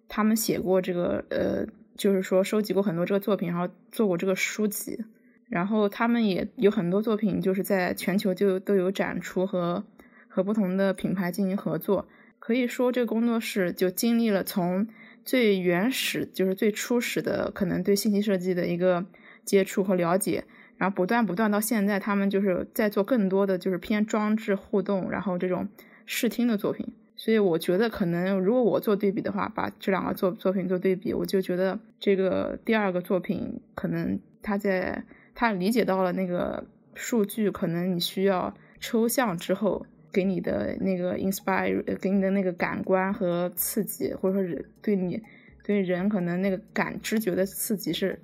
[0.09, 5.05] 他们写过这个呃，就是说收集过很多这个作品，然后做过这个书籍。
[5.49, 9.85] 然后他们也有很多作品，就是在全球就都有展出和
[10.27, 12.09] 和不同的品牌进行合作。
[12.41, 14.87] 可以说，这个工作室就经历了从
[15.25, 19.07] 最原始，就是最初始的可能对信息设计的一个
[19.45, 20.45] 接触和了解，
[20.77, 25.69] 然后不断不断到现在，他们就是在做更多的就是偏装置互动，然后这种
[26.05, 26.87] 视听的作品。
[27.15, 35.05] 所以我觉得，可能如果我做对比的话，把这两个作作品做对比，我就觉得这个第二个作品可能它在。
[35.39, 45.23] 他理解到了那个数据，可能你需要抽象之后给你的那个 inspire，给你的那个感官和刺激，或者说是对你
[45.63, 48.19] 对人可能那个感知觉的刺激是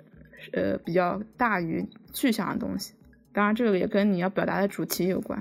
[0.53, 2.95] 呃比较大于具象的东西。
[3.31, 5.39] 当然，这个也跟你要表达的主题有关。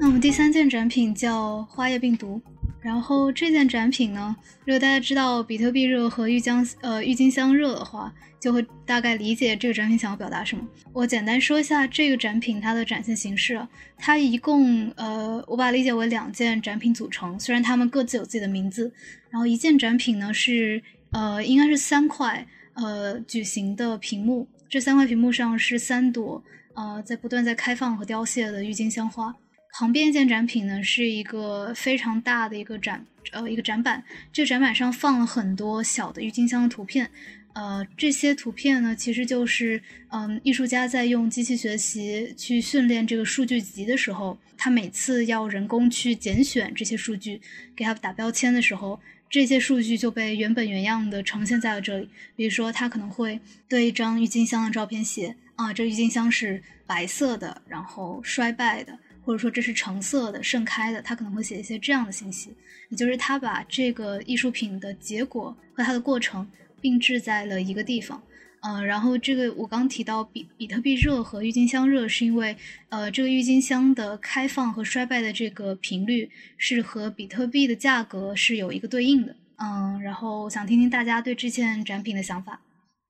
[0.00, 2.42] 那我们第三件展品叫花叶病毒。
[2.84, 10.62] 然后这件展品呢，如果大家知道比特币热和郁金呃郁金香热的话，就会大概理解这个展品想要表达什么。
[10.92, 13.66] 我简单说一下这个展品它的展现形式，
[13.96, 18.92] 它一共呃我把它理解为两件展品组成，虽然它们各自有自己的名字。
[19.30, 26.44] 然后一件展品呢是呃应该是三块呃矩形的屏幕，这三块屏幕上是三朵
[26.74, 29.34] 呃在不断在开放和凋谢的郁金香花。
[29.76, 34.00] 旁边一件展品呢，是一个非常大的一个展，呃，一个展板。
[34.32, 37.10] 这个展板上放了很多小的郁金香的图片，
[37.54, 47.40] 呃，这些图片呢，其实就是嗯，艺术家在用机器学习去训练这个数据集的时候，他每次要人工去拣选这些数据，
[47.74, 52.08] 给它打标签的时候，这些数据就被原本原样的呈现在了这里。
[52.36, 62.54] 比如说，他可能会对一张郁金香的照片写啊，这郁金香是白色的，然后衰败的，或者说这是橙色的，盛开的，他可能会写一些这样的信息。
[62.90, 66.46] 也就是他把这个艺术品的结果和它的过程。
[66.84, 68.22] 并置在了一个地方，
[68.60, 72.54] 嗯，然后这个我刚提到比比特币热和郁金香热，是因为
[72.90, 82.60] 呃，这个郁金香的开放和衰败的这个频率是和比特币的价格是有一个对应的，嗯，然后想听听大家对这件展品的想法。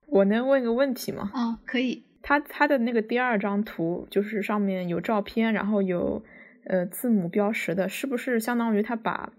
[0.06, 1.32] 我能问个问题吗？
[1.34, 2.03] 啊，可以。
[2.26, 6.24] 它它的那个第二张图就是上面有照片，然后有
[6.64, 9.30] 呃字母标识的，是不是相当于他把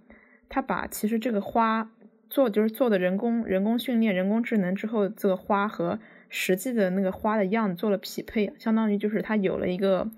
[0.48, 1.90] 他把其实这个花。
[2.28, 10.10] 做就是做的人工人工训练人工智能之后，这个花和实际的那个花的样子做了匹配，相当于就是它有了一个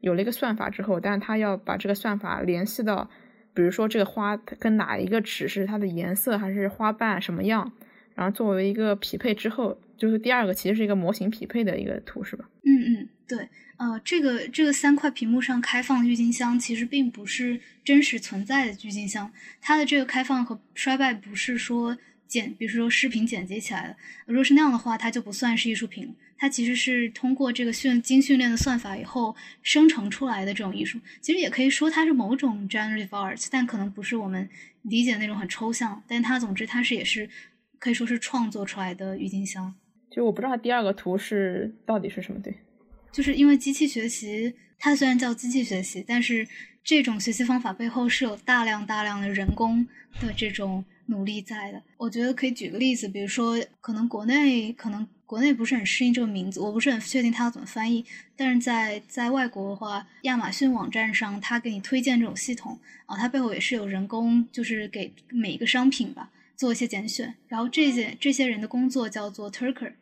[0.00, 3.10] 有了一个算法之后，但是它要把这个算法联系到，
[3.52, 7.72] 比如说这个花跟哪一个纸是它的颜色还是花瓣什么样，
[8.14, 12.48] 然后作为一个匹配之后，就是第二个其实是一个模型匹配的一个图，是吧？
[12.64, 13.48] 嗯嗯，对。
[13.76, 19.30] 呃，这个这个三块屏幕上开放的郁金香，其实并不是真实存在的郁金香。
[19.60, 23.96] 它的这个开放和衰败不是说剪，比如说视频剪辑起来的。
[24.26, 26.12] 如果是那样的话，它就不算是艺术品。
[26.36, 30.98] 它其实是通过这个训精训练的算法以后生成出来的这种艺术。
[31.20, 34.48] 其实也可以说它是某种 generative art，但可能不是我们
[34.82, 36.02] 理解那种很抽象。
[36.08, 37.30] 但它总之它是也是
[37.78, 39.76] 可以说是创作出来的郁金香。
[40.18, 42.52] 就我不知道第二个图是到底是什么对。
[43.12, 46.44] 就是因为机器学习，它虽然叫机器学习，但是
[46.82, 49.86] 这种学习方法背后是有大量大量的人工
[50.20, 51.80] 的这种努力在的。
[51.96, 58.04] 我觉得可以举个例子，比如说，可能国内可能国内不是很适应这个名字，我不是很确定它要怎么翻译。
[58.34, 62.76] 但是在在外国的话，亚马逊网站上，它给你推荐这种系统
[63.06, 69.92] 啊，它背后也是有人工，就是给每一个商品吧做一些拣选，然后这些这些人的工作叫做 Turker。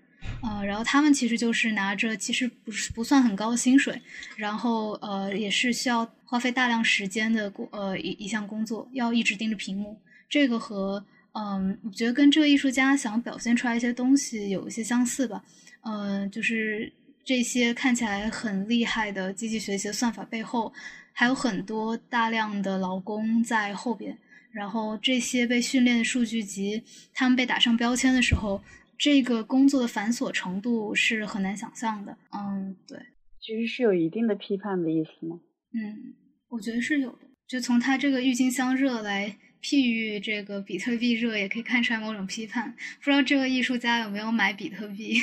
[0.42, 4.00] 呃，然后他们其实就是拿着其实不是不算很高的薪水，
[4.36, 9.98] 然后呃也是需要花费大量时间的工呃一一项工作，要一直盯着屏幕。
[10.28, 15.42] 这个和嗯，我觉得跟这个艺术家想表现出来一些东西有一些相似吧。
[15.82, 16.92] 嗯，就是
[17.24, 20.72] 这些看起来很厉害的机器学习的算法背后，
[21.12, 24.16] 还有很多大量的劳工在后边。
[24.50, 26.82] 然后这些被训练的数据集，
[27.14, 28.60] 他们被打上标签的时候。
[28.98, 32.16] 这个工作的繁琐程度是很难想象的。
[32.32, 32.98] 嗯，对，
[33.40, 35.40] 其实是有一定的批判的意思吗？
[35.74, 36.14] 嗯，
[36.48, 37.18] 我觉得是有的。
[37.46, 42.74] 就从他这个郁金香热来譬喻这个比特币热，也可以看出来某种批判。
[42.98, 45.14] 不知道这个艺术家有没有买比特币？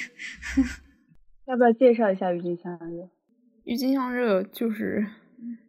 [1.45, 3.09] 要不要介绍一下郁金香热？
[3.65, 5.05] 郁金香热就是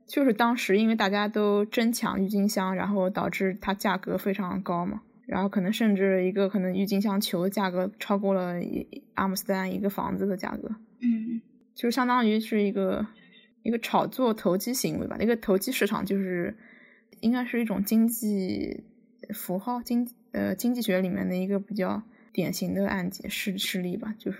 [0.06, 5.02] 就是当时因为大家都争抢郁金香，然后导致它价格非常高嘛。
[5.26, 8.54] 然后可能甚至一个可能郁金香球的价格超过了
[9.14, 10.68] 阿姆斯特丹一个房子的价格，
[11.00, 11.40] 嗯，
[11.74, 13.06] 就相当于是一个
[13.62, 15.16] 一个炒作投机行为吧。
[15.18, 16.56] 那个投机市场就是
[17.20, 18.84] 应该是一种经济
[19.32, 24.38] 符号经呃经济学里面的一个比较典型的案件事事例吧，就是。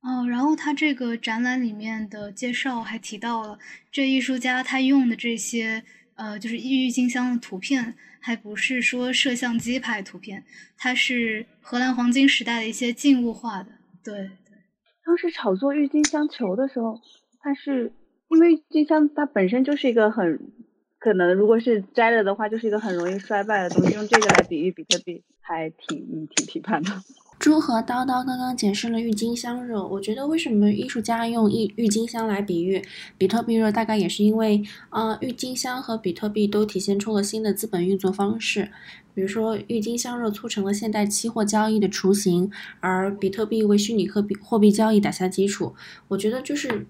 [0.00, 3.58] 哦，然后他这个展览里面的介绍还提到了
[3.90, 5.82] 这艺术家他用的这些
[6.18, 7.94] 呃就是郁郁金香的图片。
[8.20, 10.44] 还不是说摄像机拍图片，
[10.76, 13.68] 它是荷兰黄金时代的一些静物画的。
[14.02, 14.58] 对对，
[15.04, 17.00] 当时炒作郁金香球的时候，
[17.40, 17.92] 它是
[18.28, 20.52] 因为郁金香它本身就是一个很
[20.98, 26.90] 可能，如果是摘了的话，就是一个很容易衰败的东西，用这个来比喻比特币，还挺挺批判的。
[27.38, 32.82] 猪和叨叨刚刚解释了郁金香热，我觉得为什么艺术家用郁郁金香来比喻
[33.16, 38.72] 比特币热，大概也是因为，啊，郁金香和比特币都体现出了新的资本运作方式。
[39.14, 45.74] 比如说，郁金香热促成了现代期货交易的雏形，而比特币为虚拟货币货币交易打下基础。
[46.08, 46.86] 我觉得就是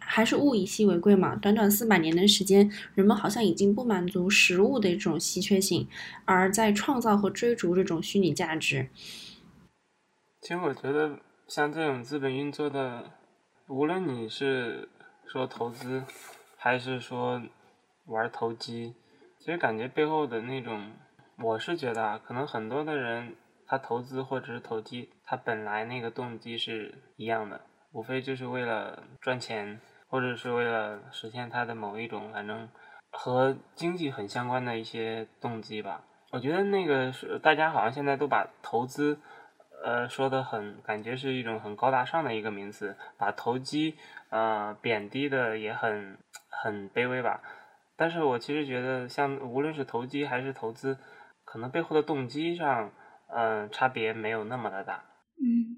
[0.00, 1.36] 还是物以稀为贵嘛。
[1.36, 5.86] 短短四百年的时间，人们好像已经不满足实物的这种稀缺性，
[6.24, 8.88] 而在创造和追逐这种虚拟价值。
[10.40, 13.04] 其实我觉得，像这种资本运作的，
[13.68, 14.88] 无论你是
[15.26, 16.02] 说投资，
[16.56, 17.42] 还是说
[18.06, 18.96] 玩投机，
[19.38, 20.92] 其实感觉背后的那种，
[21.36, 27.60] 我是觉得啊，可能很多的人他投资或者是投机，他本来那个动机是一样的，
[27.92, 29.78] 无非就是为了赚钱，
[30.08, 32.66] 或者是为了实现他的某一种反正
[33.10, 36.02] 和经济很相关的一些动机吧。
[36.32, 39.18] 我觉得那个是大家好像现在都把投资。
[39.84, 43.96] 呃说的很感觉是一种很高大上的一个名词，把投机
[44.30, 46.18] 呃贬低的也很
[46.48, 47.40] 很卑微吧。
[47.96, 50.96] 但是我其实觉得，像无论是投机还是投资，
[51.44, 52.90] 可能背后的动机上，
[53.28, 55.04] 嗯，差别没有那么的大。
[55.38, 55.76] 嗯，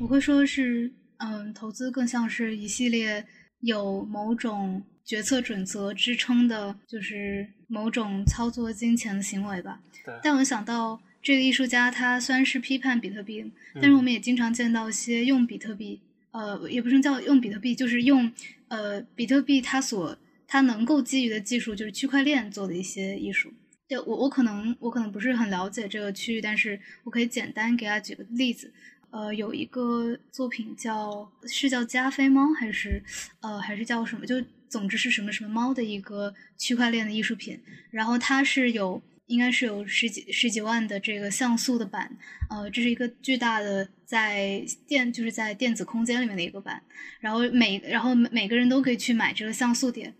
[0.00, 3.24] 我会说是，嗯，投资更像是一系列
[3.60, 9.78] 有某种决策准则支撑的，就是某种操作金钱的行为吧。
[10.04, 10.18] 对。
[10.20, 16.00] 但我想到这个艺术家，他虽然是批判比特币，但是我们也经常见到一些用比特币，
[16.32, 18.30] 呃，也不是叫用比特币，就是用
[18.68, 20.18] 呃比特币它所
[20.48, 23.52] 它能够基于的技术，就是区块链做的一些艺术。
[23.86, 28.72] 对我，我可能我可能不是很了解这个区域，但是我可以简单给大家举个例子。
[29.10, 33.02] 呃，有一个作品叫是叫加菲猫，还是
[33.40, 34.26] 呃还是叫什么？
[34.26, 37.60] 就总之是什么什么猫的一个区块链的艺术品。
[37.90, 42.16] 然后它是有应该是有十几十几万的这个像素的版，
[42.50, 46.82] 呃，这是一个巨大的在电就是在电子空间里面的一个版。
[47.20, 50.14] 然后每然后每每个人都可以去买这个像素点。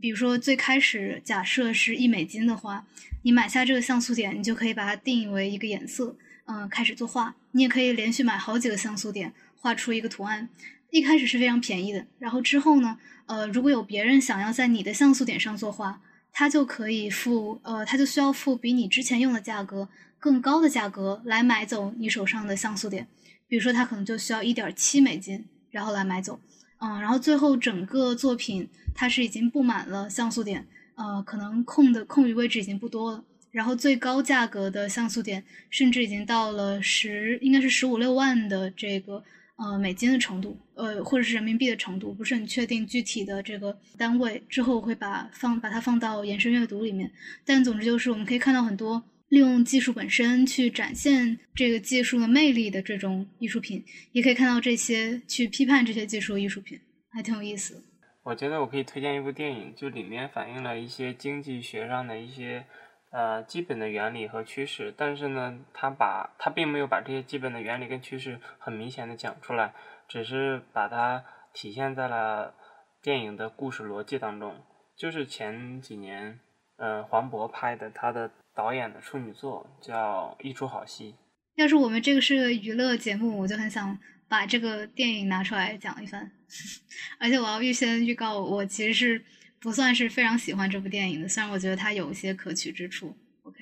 [0.00, 2.86] 比如说，最开始假设是一美金的话，
[3.22, 6.16] 你买下这个像素点，你就可以把它定义为一个颜色，
[6.46, 7.34] 嗯，开始作画。
[7.52, 10.48] 你也可以连续买好几个像素点，画出一个图案。
[10.90, 16.02] 一开始是非常便宜的，然后之后呢，呃，如果有别人想要在你的像素点上作画，
[16.38, 23.08] 他就可以付，呃，他就需要付比你之前用的价格更高的价格来买走你手上的像素点。
[23.48, 26.38] 比如说，他可能就需要一点七美金，然后来买走。
[26.76, 30.66] 嗯，然后最后整个作品它是已经布满了像素点，
[30.96, 33.24] 呃，可能空的空余位置已经不多了。
[33.50, 39.24] 然后最高价格的像素点甚至已经到了十，应该是十五六万的这个
[39.56, 44.42] 呃美金的程度，呃，或者是人民币的程度，不是很确定具体的这个单位。
[44.48, 47.10] 之后我会把放把它放到延伸阅读里面。
[47.44, 49.02] 但总之就是我们可以看到很多。
[49.30, 56.78] 利用技术本身去展现这个技术的魅力的这种艺术品，也可以看到这些去批判这些技术艺术品，
[57.10, 57.82] 还挺有意思。
[58.22, 62.64] 我觉得我可以推荐一部电影，就里面反映了一些经济学上的一些
[63.10, 69.74] 呃基本的原理和趋势，但是呢，他把他并没有把这些基本的原理跟趋势很明显的讲出来，
[70.08, 72.54] 只是把它体现在了
[73.02, 74.62] 电影的故事逻辑当中。
[74.96, 76.40] 就是前几年，
[76.78, 78.30] 呃，黄渤拍的他的。
[78.56, 81.12] 导演的处女作叫《一出好戏》。
[81.56, 83.98] 要是我们这个是娱乐节目，我就很想
[84.30, 86.32] 把这个电影拿出来讲一番。
[87.20, 89.22] 而且我要预先预告，我其实是
[89.60, 93.16] 不算是非常喜欢这部电影的，虽然我觉得它有一些可取之处。
[93.42, 93.58] OK，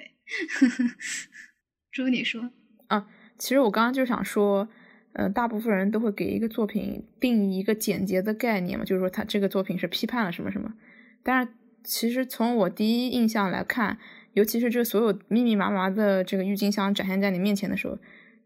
[1.90, 2.50] 朱你说
[2.86, 3.06] 啊，
[3.38, 4.68] 其实我刚刚就想说，
[5.12, 10.74] 呃，大部分人都会给一个作品定义一个简洁的概念嘛，就是说他这个作品是批判了什么什么。
[11.22, 13.98] 但是其实从我第一印象来看。
[14.34, 17.96] 尤其是这所有密密麻麻的这个郁金香展现在你面前的时候，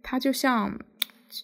[0.02, 0.78] 它就像，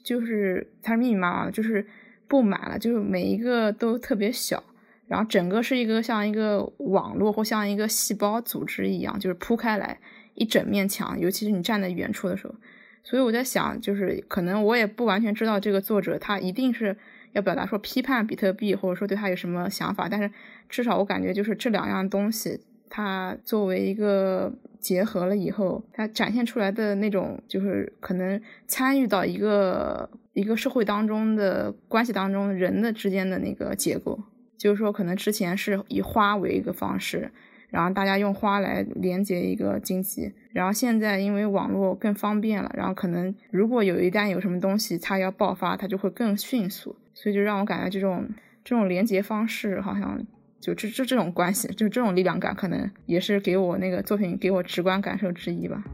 [0.03, 1.87] 就是它是密密麻麻的，就是
[2.29, 4.63] 布满了，就是每一个都特别小，
[5.07, 9.99] 然后整个是一个像一个网络或像一个细胞组织一样，就是铺开来
[10.35, 11.19] 一整面墙。
[11.19, 12.55] 尤其是你站在远处的时候，
[13.03, 16.97] 所以我在想，就是可能我也不完全知道这个作者他一定是
[17.33, 20.31] 要表达说批判比特币，或者说对他有什么想法，但是
[20.69, 22.61] 至少我感觉就是这两样东西。
[22.91, 34.21] 它作为一个结合了以后，它展现出来的那种，就是可能参与到一个一个社会当中的关系当中，人的之间的那个结构，
[34.57, 37.31] 就是说，可能之前是以花为一个方式，
[37.71, 48.29] 然后大家用花来连接一个经济，然后现在因为网络更方便了，然后可能如果有一旦有什么东西它要爆发，它就会更迅速，所以就让我感觉这种
[48.65, 50.27] 这种连接方式好像。
[50.61, 55.85] 就这这这种关系，就这种力量感，可能也是给我那个作品给我直观感受之一吧。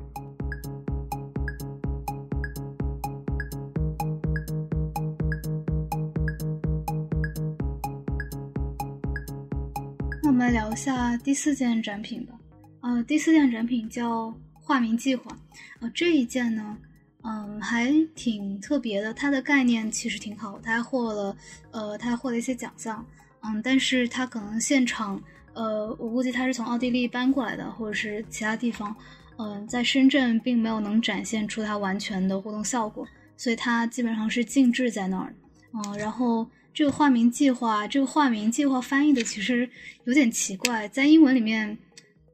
[10.51, 12.35] 聊一下第四件展品吧。
[12.81, 15.37] 呃，第四件展品叫“化名计划”。
[15.81, 16.77] 呃，这一件呢，
[17.23, 19.15] 嗯，还挺特别的。
[19.15, 21.37] 它的概念其实挺好，它还获了，
[21.71, 23.05] 呃，它还获了一些奖项。
[23.43, 25.23] 嗯，但是他可能现场，
[25.55, 28.95] 呃，我估计他是从奥地利搬过来的，或者是其他地方，
[29.39, 35.35] 嗯，在深圳并没有能展现出它完全的互动效果，所以它基本上是静置在那儿。
[35.73, 39.69] 嗯，然后这个化名计划，这个化名计划翻译的其实
[40.05, 41.79] 有点奇怪，在英文里面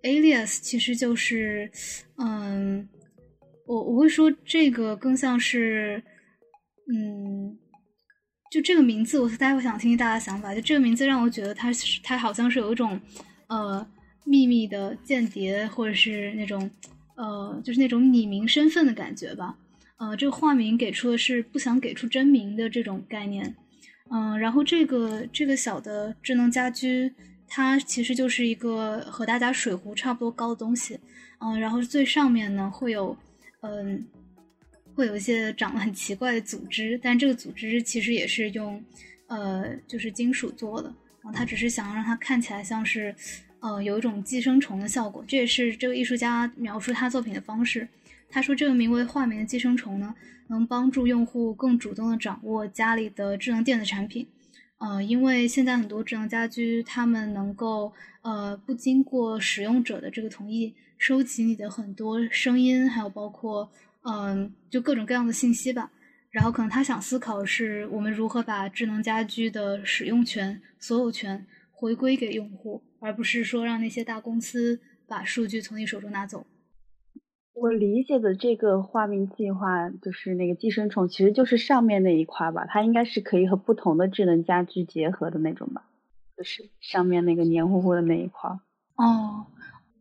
[0.03, 1.71] ，alias 其实就是，
[2.19, 2.89] 嗯，
[3.67, 6.03] 我我会说这个更像是，
[6.93, 7.59] 嗯。
[8.49, 10.55] 就这个名字，我待会想听听大家想法。
[10.55, 12.99] 就这个名字让我觉得它是它好像是有一种
[13.49, 13.85] 呃
[14.25, 16.71] 秘密的间谍，或者是那种
[17.17, 19.59] 呃就是那种匿名身份的感觉吧。
[19.99, 23.55] 呃，这个化名给出的是不想给出真名的这种概念。
[24.11, 27.13] 嗯，然后这个这个小的智能家居，
[27.49, 30.99] 它其实就是一个和大家水壶差不多高的东西。
[31.39, 33.17] 嗯，然后最上面呢会有，
[33.63, 34.07] 嗯，
[34.95, 38.83] 会有一些长得很奇怪的组织，但这个组织其实也是用，
[39.27, 40.89] 呃，就是金属做的。
[41.23, 43.13] 然后他只是想要让它看起来像是，
[43.61, 45.25] 呃，有一种寄生虫的效果。
[45.27, 47.89] 这也是这个艺术家描述他作品的方式。
[48.29, 50.15] 他说，这个名为画名的寄生虫呢。
[50.49, 54.25] 能帮助用户更主动的掌握家里的智能电子产品，
[54.79, 63.69] 呃，因为现在很多智能家居，他们能够呃不经过使用者的这个同意，收集你的很多声音，还有包括
[64.03, 65.91] 嗯就各种各样的信息吧。
[66.31, 76.47] 然后可能他想思考是我们如何把智能家居的使用权、所有权回归给用户，而不是说让那些大公司把数据从你手中拿走。
[77.59, 85.87] 我理解的这个化名计划，就是那个寄生虫，其实就是上面那一块吧，它应该是可以和不同的智能家居结合的那种吧，
[86.37, 88.51] 就是上面那个黏糊糊的那一块。
[88.97, 89.47] 哦，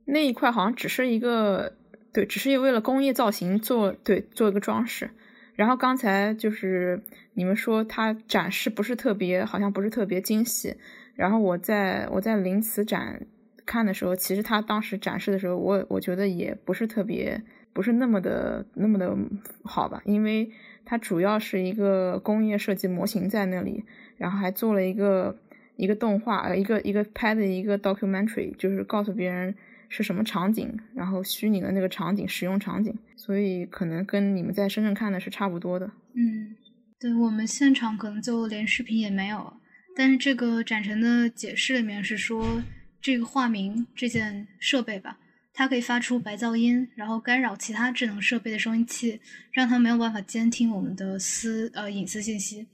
[0.04, 1.78] 那一块好像只是一个，
[2.12, 5.12] 对，只是为了工业造型做，对，做一个装饰。
[5.54, 7.02] 然后刚才就是
[7.36, 10.76] 你们说它展示不是特别，好像不是特别精细。
[11.14, 13.26] 然后我在我在临瓷展。
[13.66, 17.42] 看的时候，其实他当时展示的时候，我我觉得也不是特别，
[17.74, 19.16] 不是那么的那么的
[19.64, 20.50] 好吧，因为
[20.86, 23.84] 它主要是一个工业设计模型在那里，
[24.18, 25.38] 然后还做了一个
[25.76, 29.56] 一个动画，呃，一个一个拍的一个 documentary，就是告诉别人
[29.90, 35.88] 是什么场景，然后虚拟的那个场景使用场景，所以可能跟你们在深圳看的是差不多的。
[36.14, 36.56] 嗯，
[37.00, 39.54] 对我们现场可能就连视频也没有，
[39.96, 42.62] 但是这个展陈的解释里面是说。
[43.06, 45.20] 这个化名这件设备吧，
[45.54, 52.66] 它可以发出白噪音，然后干扰其他智能设备的收音器，让它没有办法监听我们的私呃隐私信息。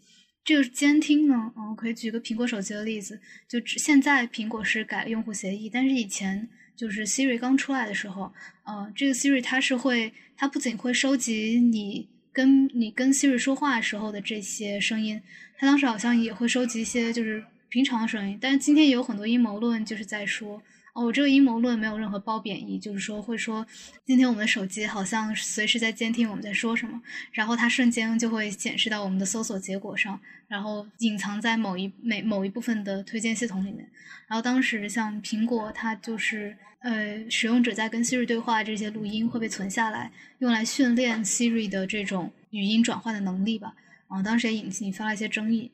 [0.45, 8.31] 这个监听呢，嗯，可以举个苹果手机的例子，就只现在苹果是改了用户协议，但是以前就是 Siri 刚出来的时候，
[8.63, 15.21] 呃，这个 Siri 它是会，它不仅会收集你跟你跟 Siri 说话时候的这些声音，
[15.57, 17.43] 它当时好像也会收集一些就是。
[17.71, 20.61] 平常的声音，但是今天也有很多阴谋论，就是在说，
[20.93, 23.65] 哦，我这个阴谋论没有任何褒贬义，就是说会说，
[24.05, 27.01] 今天我们的手机好像随时在监听我们在说什么，
[27.31, 30.19] 然后它瞬间就会显示到我们的搜索结果上，
[30.49, 33.89] 然后隐藏在某一每某一部分的推荐系统里面。
[34.27, 43.73] 然后当时像苹果，它就是呃，使用者在跟 Siri 对话这些录音会被存下来，用来训练 Siri 的这种语音转换的能力吧。
[44.09, 45.71] 然后当时也引引发了一些争议。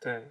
[0.00, 0.22] 对。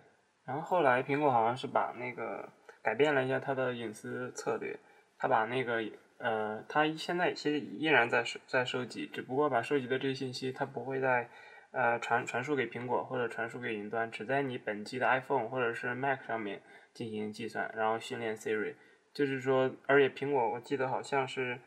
[0.50, 2.50] 然后后来，苹果好像是把那个
[2.82, 4.80] 改变了一下它的隐私策略，
[5.16, 5.80] 它把那个
[6.18, 11.30] 呃，它现在其实依然在收在收集，只不过把收集的这些信息，它不会再
[11.72, 16.64] 呃传传输给苹果或者传输给云端，只在你本机的 iPhone 或者是 Mac 上面
[16.95, 18.74] 进行计算，然后训练 Siri。
[19.14, 21.60] 就是说，而且苹果我记得好像是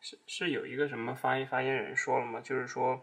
[0.00, 3.02] 是是有一个什么发言发言人说了嘛，就是说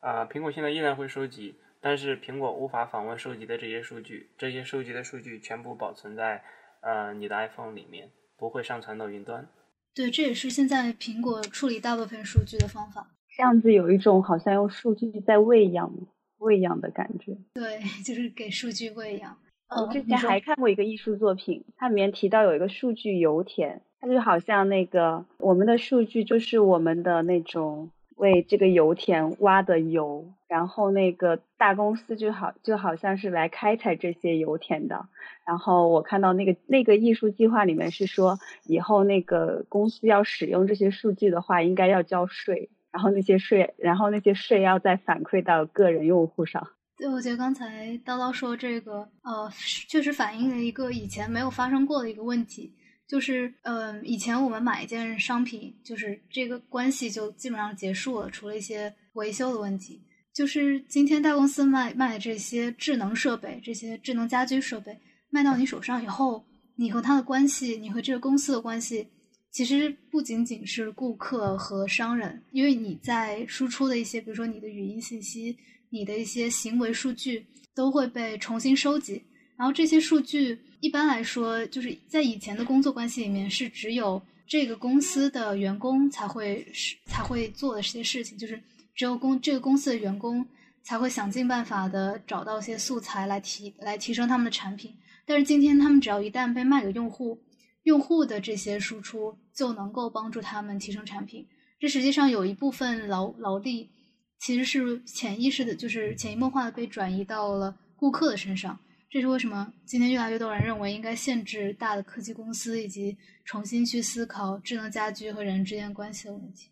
[0.00, 1.58] 啊，苹果现在依然会收集。
[1.84, 6.42] 但是苹果无法访问收集的这些数据，这些收集的数据全部保存在
[6.80, 8.08] 呃你的 iPhone 里面，
[8.38, 9.46] 不会上传到云端。
[9.94, 13.06] 对，这也是现在苹果处理大部分数据的方法。
[13.36, 15.92] 这样子有一种好像用数据在喂养
[16.38, 17.36] 喂养的感觉。
[17.52, 19.36] 对， 就是给数据喂养。
[19.68, 27.90] 我之前还看过一个艺术作品，它里面提到有一个数据油田，它就好像那个我们的数据就是我们的那种。
[28.16, 35.08] 为这个油田挖的油，然后那个大公司就好就好像是来开采这些油田的。
[35.44, 46.68] 然后我看到那个那个艺术计划里面是说，以后那个公司要使用这些数据的话，应该要交税，然后那些税，然后那些税要再反馈到个人用户上。
[46.96, 49.50] 对，我觉得刚才叨叨说这个，呃，
[49.88, 52.72] 确实反映了一个以前没有发生过的一个问题。
[53.08, 60.00] 就是，呃，以前我们买一件商品，就是这个关系就基本上结束了，除了一些维修的问题。
[60.34, 64.98] 就是今天大公司卖卖的这些智能设备，这些智能家居设备
[65.30, 69.06] 卖到你手上以后，你和他的关系，你和这个公司的关系，
[69.52, 75.56] 其实不仅仅是顾客和商人，因为你在输出的一些，比如说你的语音信息，
[75.90, 79.22] 你的一些行为数据，都会被重新收集，
[79.56, 80.58] 然后这些数据。
[80.80, 88.60] 一般来说，就是在以前的工作关系里面，是只有这个公司的员工才会是才会做的这些事情，就是
[88.94, 90.46] 只有公这个公司的员工
[90.82, 94.94] 才会想尽办法的找到一些素材来提来提升他们的产品。
[95.26, 97.42] 但是今天他们只要一旦被卖给用户，
[97.84, 101.46] 用户的这些输出就能够帮助他们提升产品。
[101.80, 103.90] 这实际上有一部分劳劳力
[104.38, 108.78] 其实是潜意识的，就是潜移默化的被转移到了顾客的身上。
[109.10, 116.68] 这是为什么今天越来越多人认为应该限制大的科技公司，以及重新去思考智能家居和人之间关系的问题。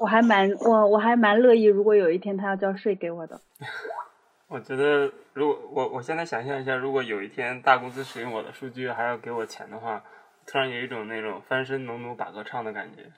[0.00, 3.40] 我还蛮我我还蛮乐意，如果有一天他要交税给我的。
[4.48, 10.04] 我觉得，如果我我现在想象一下，如果有一天大公司使用我的数据还要给我钱的话，
[10.46, 13.10] 突然有一种那种翻身农奴把歌唱的感觉。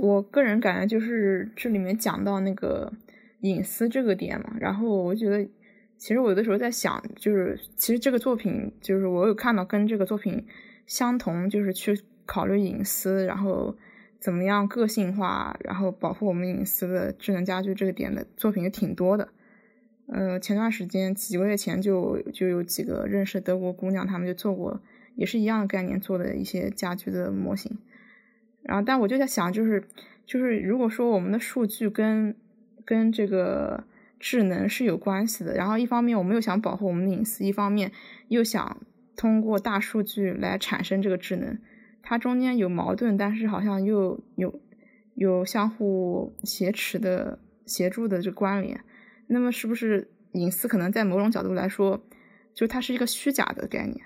[0.00, 2.90] 我个人感觉就是这里面讲到那个
[3.40, 5.44] 隐私这个点嘛，然后我觉得，
[5.98, 10.46] 其实我有的时候在想，就是其实这个作品，就是我有看到跟这个作品
[10.86, 11.94] 相同，就是去
[12.24, 13.76] 考虑隐私，然后
[14.22, 19.28] 怎么样个性化，然后保护我们隐私的智能家居这个点的作品也挺多的。
[20.06, 24.80] 呃，前段时间几个月前就就有几个认识德国姑娘，她们就做过
[25.16, 27.76] 也是一样的概念做的一些家居的模型。
[28.62, 29.82] 然后，但我就在想，就是
[30.24, 32.36] 就是如果说我们的数据跟
[32.84, 33.82] 跟这个
[34.20, 37.90] 智能是有关系的，然后一方面我们又想保护我们的隐私，一方面
[38.28, 38.80] 又想
[39.16, 41.58] 通过大数据来产生这个智能，
[42.02, 44.60] 它中间有矛盾，但是好像又有
[45.14, 48.80] 有相互挟持的协助的这关联。
[49.28, 52.04] 那么，是不是隐私可能在某种角度来说，
[52.54, 54.00] 就它是一个虚假的概念？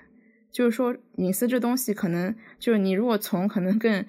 [0.49, 4.05] 就是说，隐私这东西可能就是你如果从可能更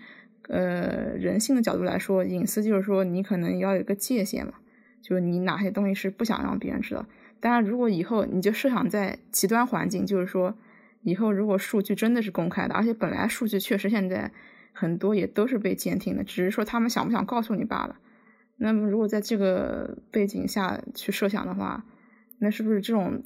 [0.48, 4.54] 呃人性的角度来说，隐私就是说你可能要有个界限嘛，
[5.02, 7.06] 就是你哪些东西是不想让别人知道。
[7.40, 10.56] 当然，如果以后你就设想在极端环境，就是说
[11.08, 14.30] 以后如果数据真的是公开的，而且本来数据确实现在
[14.72, 17.96] 很多也都是被监听的，只是说他们想不想告诉你罢了。
[18.56, 21.84] 那么，如果在这个背景下去设想的话，
[22.40, 23.22] 那是不是这种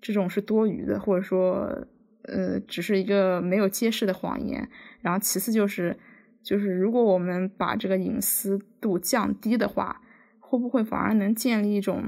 [0.00, 1.86] 这种是多余的，或者说，
[2.22, 4.68] 呃，只是一个没有揭示的谎言？
[5.00, 5.96] 然后，其次就是，
[6.42, 10.02] 就是如果我们把这个隐私度降低的话，
[10.40, 12.02] 会不会反而能建立一种，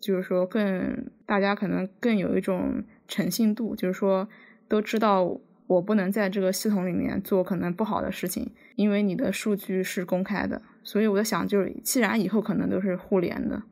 [0.00, 4.28] 就是说更大家可能更有一种诚信度，就是说
[4.72, 10.62] 都知道我不能在这个系统里面做可能不好的事情，因为你的数据是公开的。
[10.82, 13.62] 所以我在想，就是既然以后可能都是互联的，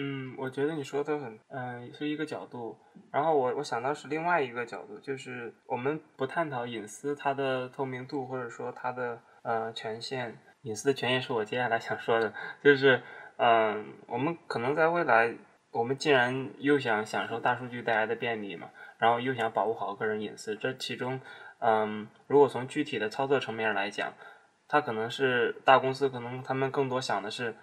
[0.00, 2.76] 嗯，我觉得你说的很，嗯，是一个角度。
[3.12, 10.36] 然后我我想到是另外一个角度，就是我们不探讨隐私它的透明度，或者说它的呃权限。
[10.62, 12.34] 隐私的权限是我接下来想说的，
[12.64, 13.00] 就是
[13.36, 15.32] 嗯，我们可能在未来，
[15.70, 18.68] 我们既然又想享受大数据带来的便利嘛，
[18.98, 21.20] 然后又想保护好个人隐私，这其中，
[21.60, 24.12] 嗯，如果从具体的操作层面来讲。
[24.70, 27.56] 它可能是大公司，可能他们更多想的是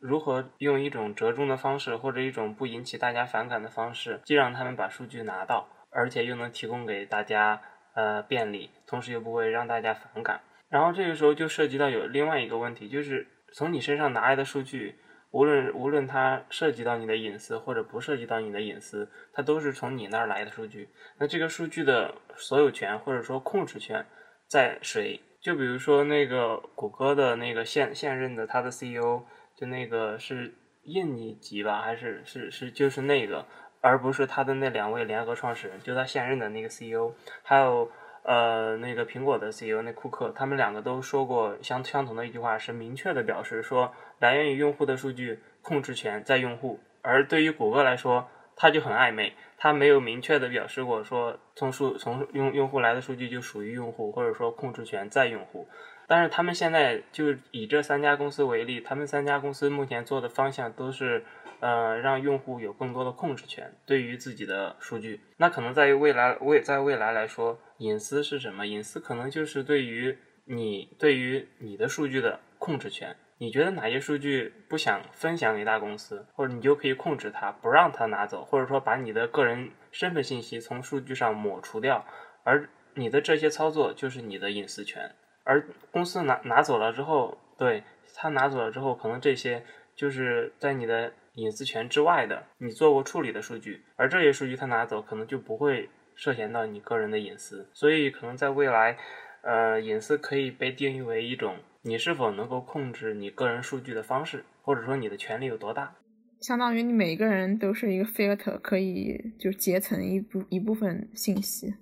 [0.00, 7.62] 如何用一种折中的方式，或者一种不引起大家反感的方式，既让他们把数据拿到，而且又能提供给大家
[7.94, 10.40] 呃便利，同时又不会让大家反感。
[10.68, 14.98] 然后这个时候就涉及到有另外一个问题，就是从你身上拿来的数据，
[15.30, 20.88] 无论无论它涉及到你的隐私或者不涉及到你的隐私，它都是从你那儿来的数据。
[21.18, 24.04] 那这个数据的所有权或者说控制权
[24.48, 25.20] 在谁？
[25.40, 29.22] 就比如说那个谷歌的那个现现任的他的 CEO，
[29.56, 30.52] 就那个是
[30.82, 33.46] 印尼籍吧，还是是是就是那个，
[33.80, 37.90] 而不是他的那两位联合创始人，就他现任的那个 CEO，还有
[38.22, 49.34] 呃那个苹果的 CEO 那库克，他们两个都说过相相同的一句话，是明确的表示说，来源于用户的数据控制权在用户，而对于谷歌来说，它就很暧昧。
[49.62, 55.68] 他没有明确的表示过说从数从用用户来的数据就属于用户，或者说控制权在用户。
[56.06, 61.22] 但是他们现在就以这三家公司为例，他们三家公司目前做的方向都是，
[61.60, 65.20] 呃，让用户有更多的控制权对于自己的数据。
[65.36, 68.66] 那可能在于未来未在未来来说，隐私是什么？
[68.66, 73.16] 隐私可能就是对于你对于你的数据的控制权。
[73.38, 82.04] 你觉得哪些数据不想分享给大公司，或者你就可以控制它，不让它拿走，或者说把你的个人身份信息从数据上抹除掉，
[82.44, 85.14] 而你的这些操作就是你的隐私权。
[85.44, 87.82] 而公司拿拿走了之后，对
[88.14, 89.64] 他拿走了之后，可能这些
[89.96, 95.88] 就是在你的隐私权之外的，你做过处理的数据，而这些数据他拿走，可能就不会
[96.20, 97.66] 涉嫌到你个人的隐私。
[97.72, 98.98] 所以可能在未来，
[99.42, 101.56] 呃，隐私可以被定义为一种。
[101.82, 105.96] 你是否能够控制你个人数据的方式，或者说你的权利有多大？
[106.42, 111.72] 相当于你每个人都是一个 filter，可以就截层一部一部分信息。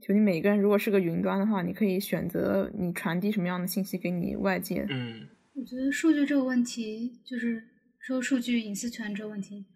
[0.00, 4.86] 就你每个人如果是个云端的话，你可以选择你传递什么样的信息给你外界。
[4.88, 7.62] 嗯，我觉得数据这个问题，就是
[8.00, 9.66] 说数据隐私权这个问题，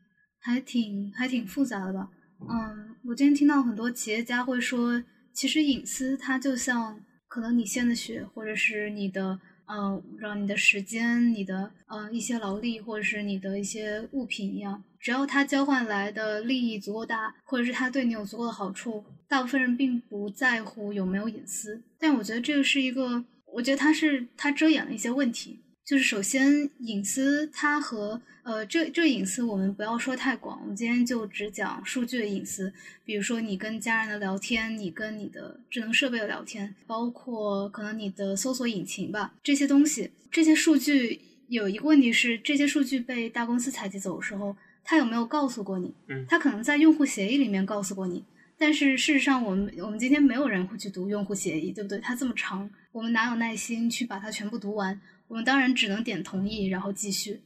[0.41, 2.09] 还挺还挺复杂的吧？
[2.41, 9.39] 嗯，我今天听到很多企业家会说，其实隐私它就像可能你献的血，或者是你的。
[9.67, 21.83] 呃，让你的时间、你的呃一些劳力，或者是你的一些物品一样，只要它交换来的利益足够大，或者是它对你有足够的好处，大部分人并不在乎有没有隐私。
[21.99, 25.59] 但我觉得这个是一个，我觉得它是它遮掩了一些问题。
[25.87, 32.73] 就是首先，隐私它和呃，这这隐私我们不要说太广，我们今天就只讲数据的隐私。
[33.05, 45.95] 比如说你跟家人的聊天，你跟你的智能设备的聊天，包括可能你的搜索引擎吧，这些东西，这些数据有一个问题是，这些数据被大公司采集走的时候，他有没有告诉过你？
[46.09, 48.25] 嗯，他可能在用户协议里面告诉过你，
[48.59, 51.99] 但是事实上，我们我们今天没有人会去读用户协议，对不对？
[51.99, 54.99] 它这么长，我们哪有耐心去把它全部读完？
[55.29, 57.41] 我们当然只能点同意，然后继续，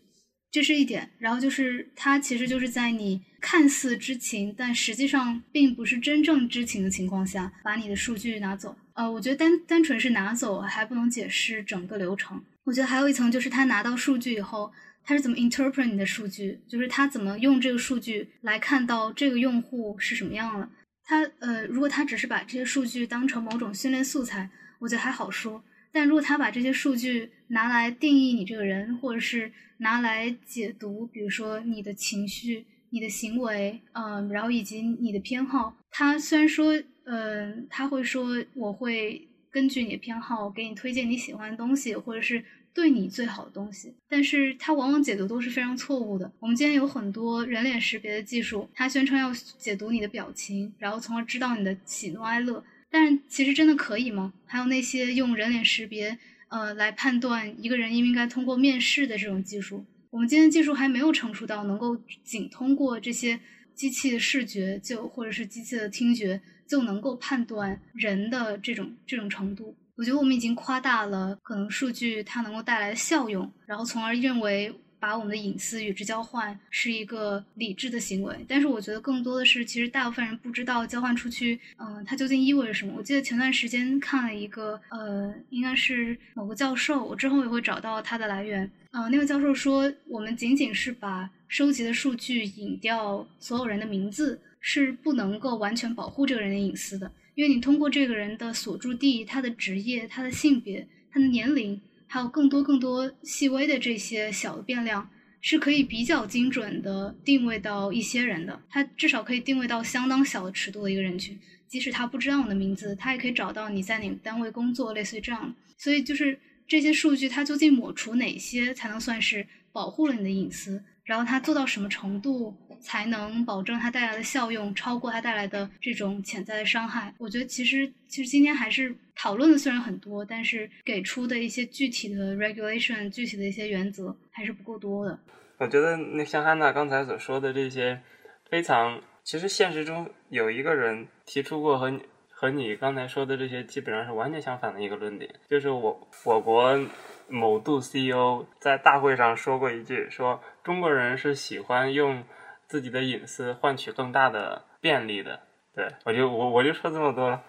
[0.52, 1.11] 这是一点。
[1.18, 8.76] 然后就是它其实就是在你看似知情，但实际上并不是真正知情的情况下，把你的数据拿走。
[8.94, 12.40] 呃，我觉得单单纯是拿走还不能解释整个流程。
[12.64, 14.70] 我觉得还有一层就是他拿到数据以后，
[15.02, 20.68] 他是怎么 interpret 你的数据，就是他怎么用这个数据来看到这个用户是什么样的。
[21.11, 24.48] 他呃，如果他只是把这些数据当成某种训练素材，
[24.78, 25.61] 我觉得还好说。
[25.90, 42.40] 但如果他把这些数据拿来定义你这个人，或者是拿来解读，比如说你的情绪、你的行为，嗯，然后以及你的偏好，他虽然说，嗯，他会说我会根据你的偏好给你推荐你喜欢的东西，或者是
[42.72, 46.30] 对你最好的东西，但是它往往解读都是非常错误的。
[46.38, 52.62] 我们今天有很多人脸识别的技术，它宣称要解读你的表情，然后从而知道你的喜怒哀乐。
[52.92, 54.32] 但其实真的可以吗？
[54.46, 56.18] 还有那些用人脸识别，
[56.48, 63.38] 呃，来判断一个人应不应该通过面试的这种技术，我们今天技术还没有成熟到能够仅通过这些
[63.74, 69.76] 机器的视觉就或者是机器的听觉就能够判断人的这种这种程度。
[70.01, 74.74] 我觉得我们已经夸大了可能数据它能够带来的效用，然后从而认为。
[75.03, 82.92] 把我们的隐私与之交换是一个理智的行为，但是我觉得更多的是，其实大部分人不知道交换出去，嗯，它究竟意味着什么。
[82.98, 88.70] 我记得前段时间看了一个，呃，应该是某个教授，我之后也会找到他的来源。
[88.90, 101.81] 呃，那个教授说，我们仅仅是把收集的数据隐掉所有人的名字，是不能够完全保护这个人的隐私的，因为你通过这个人的所住地、他的职业、他的性别、他的年龄。
[102.12, 105.09] 还有更多更多细微的这些小的变量，
[105.41, 108.61] 是可以比较精准的定位到一些人的。
[108.68, 115.55] 他至少可以定位到相当小的尺度的一个人群，即使他不知道你的名字，他也可以找到你在哪个单位工作，类似于这样。
[115.78, 120.83] 所以就是这些数据，它究竟抹除哪些才能算是保护了你的隐私？
[121.11, 122.54] 然后它做到什么程度？
[122.80, 127.12] 才能保证它带来的效用超过它带来的这种潜在的伤害。
[127.18, 135.18] 我觉得其实其实今天还是讨论的虽然很多，但是给出的一些具体的 regulation、具体的一些原则还是不够多的。
[135.58, 138.00] 我觉得那像汉娜刚才所说的这些，
[138.48, 142.00] 非常其实现实中有一个人提出过和你
[142.30, 146.80] 和你刚才说的这些基本上是完全相反的一个论点，就是我我国
[147.28, 150.40] 某度 CEO 在大会上说过一句，说
[150.70, 152.22] 中国人是喜欢用。
[152.68, 155.40] 自己的隐私换取更大的便利的，
[155.74, 157.42] 对我就我我就说这么多了。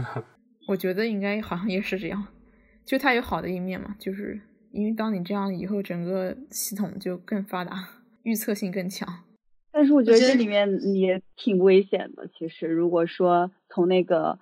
[0.68, 2.22] 我觉得应该好像也是这样，
[2.84, 4.38] 就它有好的一面嘛，就是
[4.70, 7.72] 因为当你这样以后，整个系统就更发达，
[8.24, 9.08] 预测性更强。
[9.72, 12.28] 但是我觉得这里面也挺危险的。
[12.38, 14.38] 其实如果说从那个。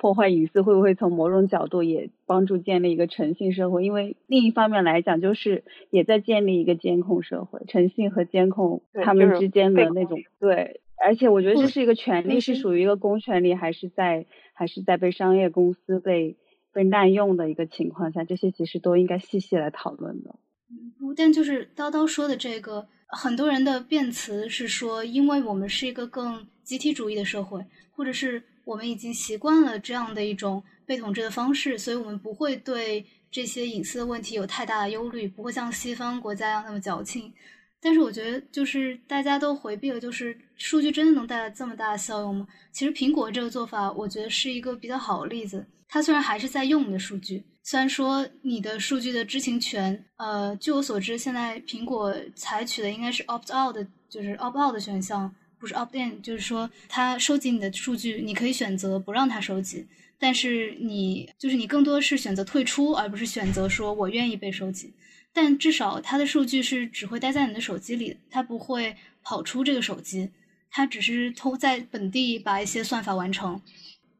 [0.00, 3.84] 破坏隐私会不会从某种角度也帮助建立一个诚信社会？
[3.84, 10.80] 因为另一方面来讲，就是也在建立一个监控社会，诚信和监控他们之间的那种对。
[10.96, 14.24] 而且我觉得这是一个权利，是属于一个公权力，还是在
[14.54, 16.38] 还是在被商业公司被
[16.72, 20.36] 被滥用的一个情况下，这些其实都应该细细来讨论的。
[20.70, 28.42] 嗯，但就是叨叨说的这个，很多人的辩词是说，因为我们是一个更集体主义的社会，或者是。
[28.70, 37.32] 我们已经习惯了这样的一种被统治的方式，所以我们不会对这些隐私的问题有太大的忧虑，不会像西方国家一样那么矫情。
[37.80, 42.46] 但是我觉得，就是大家都回避了，就是数据真的能带来这么大的效用吗？
[42.70, 45.66] 其实苹果这个做法，我觉得是一个比较好的例子。
[45.88, 53.76] 它虽然还是在用你的数据，虽然说你的数据的知情权，呃，据我所知，现在苹果采取的应该是 opt out，
[54.08, 55.34] 就是 opt out 的选项。
[55.60, 59.86] 不是 opt in，就是说他收集你的数据，你可以选择不让他收集，
[60.18, 64.94] 但是你就是你更多是选择退出，而不是选择说我愿意被收集。
[65.32, 70.30] 但至少他的数据是只会待在你的手机里，它不会跑出这个手机，
[70.70, 73.60] 它只是通在本地把一些算法完成。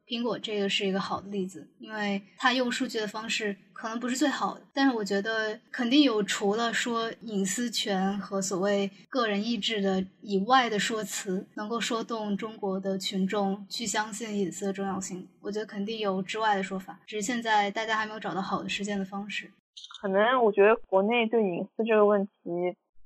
[0.07, 15.27] 苹果这个是一个好的例子，因为它用数据的方式可能不是最好的，但是我觉得肯定有除了说隐私权和所谓个人意志的以外的说辞，能够说动中国的群众去相信隐私的重要性。
[15.41, 19.49] 我觉得肯定有之外的说法，只是现在大家还没有找到好的实践的方式。
[19.99, 22.31] 可能我觉得国内对隐私这个问题，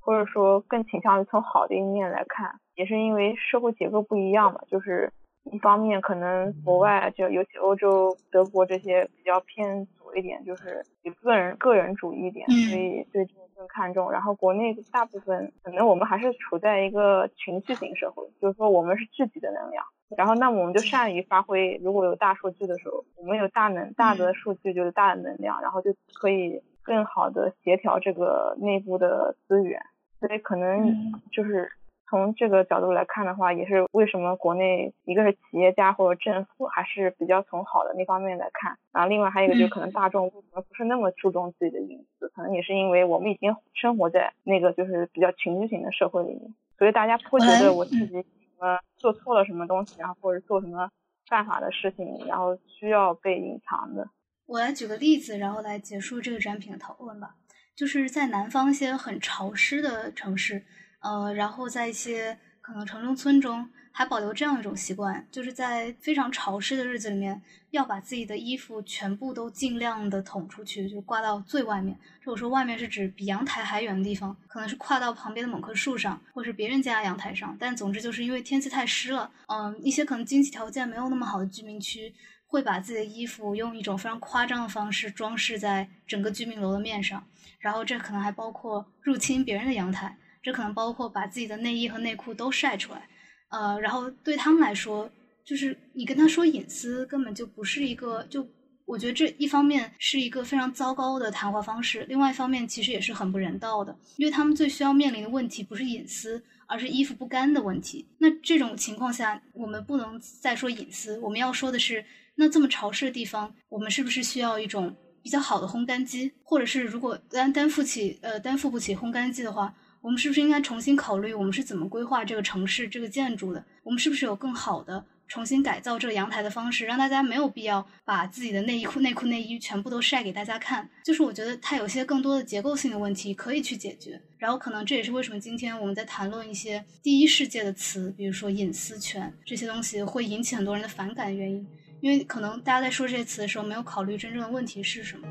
[0.02, 5.10] 或者说更倾向于从好的一面来看，也是因为社会结构不一样嘛，就是。
[5.52, 14.12] 一方面，可能国外就尤其欧洲、德国这些比较偏左一点，就是比个人个人主义一点，所以对这个更看重。
[14.12, 19.86] 然后国内大部分可能我们还是处在一个群体型社会，就是说我们是聚集的能量。
[20.18, 29.82] 然后那么我们就善于发挥，如果有大数据的时候，我们有大能大的数据就是大的能量，然后就可以更好的协调这个内部的资源。
[30.20, 31.72] 所以可能就是。
[32.08, 50.90] 从这个角度来看的话，也是为什么国内一个是企业家或者政府还是比较从好的那方面来看，然后另外还有一个就可能大众为什么不是那么注重自己的隐私，可能也是因为我们已经生活在那个就是比较群居型的社会里面，所以大家不觉得我自己什么做错了什么东西，然后或者做什么
[51.28, 54.08] 犯法的事情，然后需要被隐藏的。
[54.46, 57.36] 我来举个例子，然后来结束这个展品的讨论吧，
[57.76, 60.64] 就是在南方一些很潮湿的城市。
[61.06, 67.40] 呃，然后在一些可能城中村中，还保留这样一种习惯，就是在非常潮湿的日子里面，
[67.70, 71.96] 要把自己的衣服全部都尽量的捅出去，就挂到最外面。
[72.24, 77.56] 这我说外面是指比阳台还远的地方，可能是跨到旁边的某棵树上，或是别人家阳台上。
[77.60, 82.12] 但总之就是因为天气太湿了，嗯，一些可能经济条件没有那么好的居民区，
[82.48, 87.24] 会把自己的衣服用一种非常夸张的方式装饰在整个居民楼的面上，
[87.60, 90.18] 然后这可能还包括入侵别人的阳台。
[90.46, 93.10] 这可能包括把自己的内衣和内裤都晒出来，
[93.50, 95.10] 呃，然后对他们来说，
[95.44, 98.48] 就是你跟他说隐私，根本就不是一个，就
[98.86, 108.08] 我觉得这一方面是一个非常糟糕的谈话方式，另外一方面其实也是很不人道的，因为他们最需要面临的问题不是隐私，而是衣服不干的问题。
[108.20, 119.74] 那这种情况下，我们不能再说隐私，我们要说的是，那这么潮湿的地方，我们是不是需要一种比较好的烘干机，或者是如果担担负起呃担负不起烘干机的话？
[120.06, 123.66] 我们是不是应该重新考虑我们是怎么规划这个城市、这个建筑的？
[123.82, 130.88] 我们是不是有更好的重新改造这个阳台的方式，让大家没有必要把自己的内衣裤、内裤、内衣全部都晒给大家看？
[131.04, 134.22] 就是我觉得它有些更多的结构性的问题可以去解决。
[134.38, 141.68] 然后可能这也是为什么今天我们在谈论一些第一世界的词，比如说隐私权这些东西会引起很多人的反感的原因，
[142.02, 145.28] 因为可能大家在说这些词的时候没有考虑真正的问题是什么。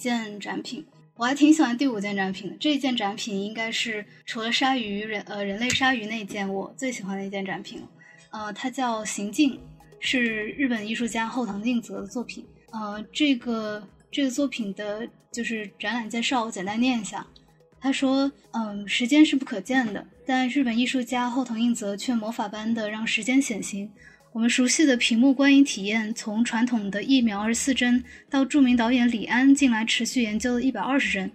[0.00, 0.84] 件展品，
[1.16, 2.56] 我还挺喜欢第五件展品的。
[2.58, 7.88] 这一件展品应该是除了鲨鱼人呃人类鲨鱼那件我最喜欢的一件展品了。
[8.30, 9.52] 呃，它叫《行进》，
[10.00, 12.46] 是日本艺术家后藤敬则的作品。
[12.72, 17.26] 呃，这个这个作品的就是展览介绍，我简单念一下。
[17.82, 23.90] 他说：“嗯，时间是不可见的，但日本艺术家后藤应泽却魔法般的让时间显形。”
[24.32, 31.28] 我们熟悉的屏幕观影体验，从传统的一秒二十四帧，到著名导演李安近来持续研究的一百二十帧，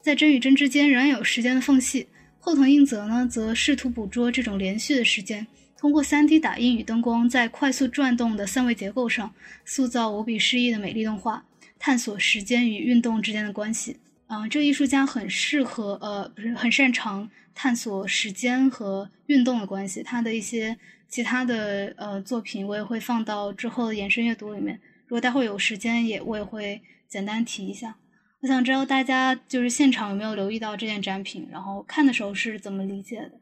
[0.00, 2.08] 在帧与帧之间仍然有时间的缝隙。
[2.40, 5.46] 后藤英则呢，则试图捕捉这种连续的时间，
[5.78, 9.32] 通过 3D 打印与灯光，在快速转动的三维结构上，
[9.64, 11.44] 塑造无比诗意的美丽动画，
[11.78, 13.98] 探索时间与运动之间的关系。
[14.26, 20.02] 嗯，这个艺术家很适合，呃，不是很擅长探索时间和运动的关系。
[20.02, 20.76] 他的一些。
[21.12, 24.80] 其他的呃作品我也会放到之后的延伸阅读里面。
[25.06, 27.94] 如果待会有时间，也我也会简单提一下。
[28.40, 33.32] 我想知道大家就是现场有没有留意到这件展品，然后看的时候是怎么理解的？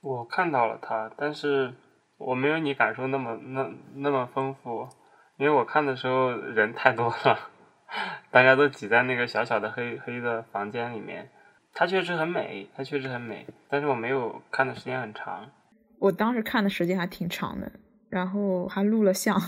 [0.00, 1.74] 我看到了它，但是
[2.16, 4.88] 我没有你感受那么那那么丰富，
[5.36, 7.50] 因为我看的时候人太多了，
[8.30, 11.28] 大家都挤在那个小小的黑黑的房间里面。
[11.74, 15.50] 它确实很美，它确实很美，但是我没有看的时间很长。
[15.98, 17.72] 我当时看的时间还挺长的，
[18.10, 19.40] 然后还录了像，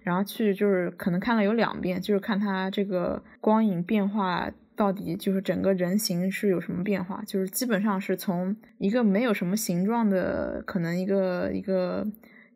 [0.00, 12.06] 然后去就是可能看了有两遍，就是看它这个光影变化到底就是整个人形是有什么变化，就是基本上是从一个没有什么形状的可能一个一个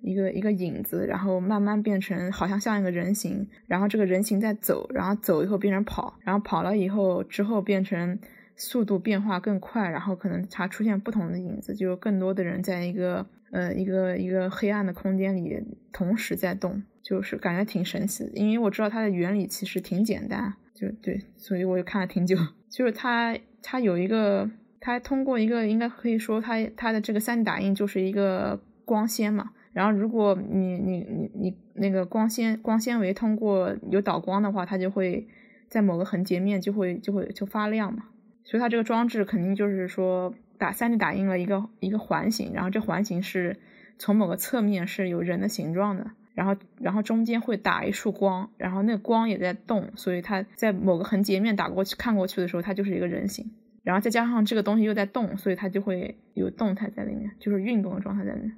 [0.01, 8.18] 一个一个影子，然后慢慢变成好像像一个人形，然后这个人形在走，然后走以后变成跑，然后跑了以后之后变成。
[8.57, 22.36] 速度变化更快，然后可能它出现不同的影子，就更多的人在一个呃一个一个黑暗的空间里同时在动，就是感觉挺神奇的，因为我知道它的原理其实挺简单，就对，所以我就看了挺久。
[22.68, 24.50] 就是它它有一个，
[24.80, 35.26] 它通过一个应该可以说它它的这个 3D 打印就是一个光纤嘛，然后如果你你你你那个光纤光纤维通过有导光的话，它就会
[35.68, 38.04] 在某个横截面就会就会就发亮嘛，
[38.47, 43.59] 所以它这个装置肯定就是说打 3D 打印了一个一个环形，然后这环形是
[43.99, 46.12] 从某个侧面是有人的形状的。
[46.34, 53.51] 然后，然后中间会打一束光，然后那个光也在动，所以它在某个横截面打过去看过去的时候，它就是一个人形。
[53.82, 58.55] 然后再加上这个东西又在动，所以它就会有动态在里面，就是运动的状态在里面。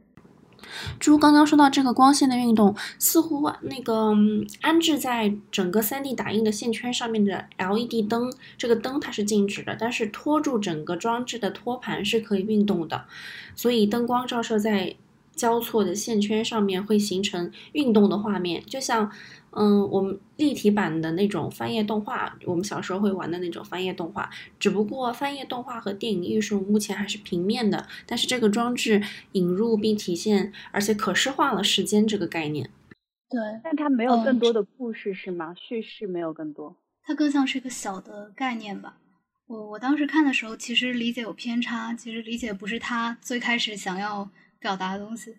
[0.99, 4.15] 猪刚刚说到这个光线的运动，似乎那个
[4.61, 13.05] 安置在整个 3D 打印的线圈上面的 LED 灯，这个灯它是静止的，但是托住整个装置的托盘是可以运动的，
[13.55, 14.97] 所以灯光照射在。
[15.39, 19.09] 交错的线圈上面会形成运动的画面，就像，
[19.53, 24.29] 嗯，我们立体版的那种翻页动画，我们小时候会玩的那种翻页动画。
[24.59, 32.71] 只不过翻页动画和电影艺术目前还是平面的，但是这个装置引入并体现，而且可视化了时间这个概念。
[33.31, 35.55] 对，但它没有更多的故事是吗？
[35.57, 38.99] 叙事没有更多，它更像是一个小的概念吧。
[39.47, 44.29] 我我当时看的时候，其实理解有偏差，其实理解不是他最开始想要。
[44.61, 45.37] 表达的东西，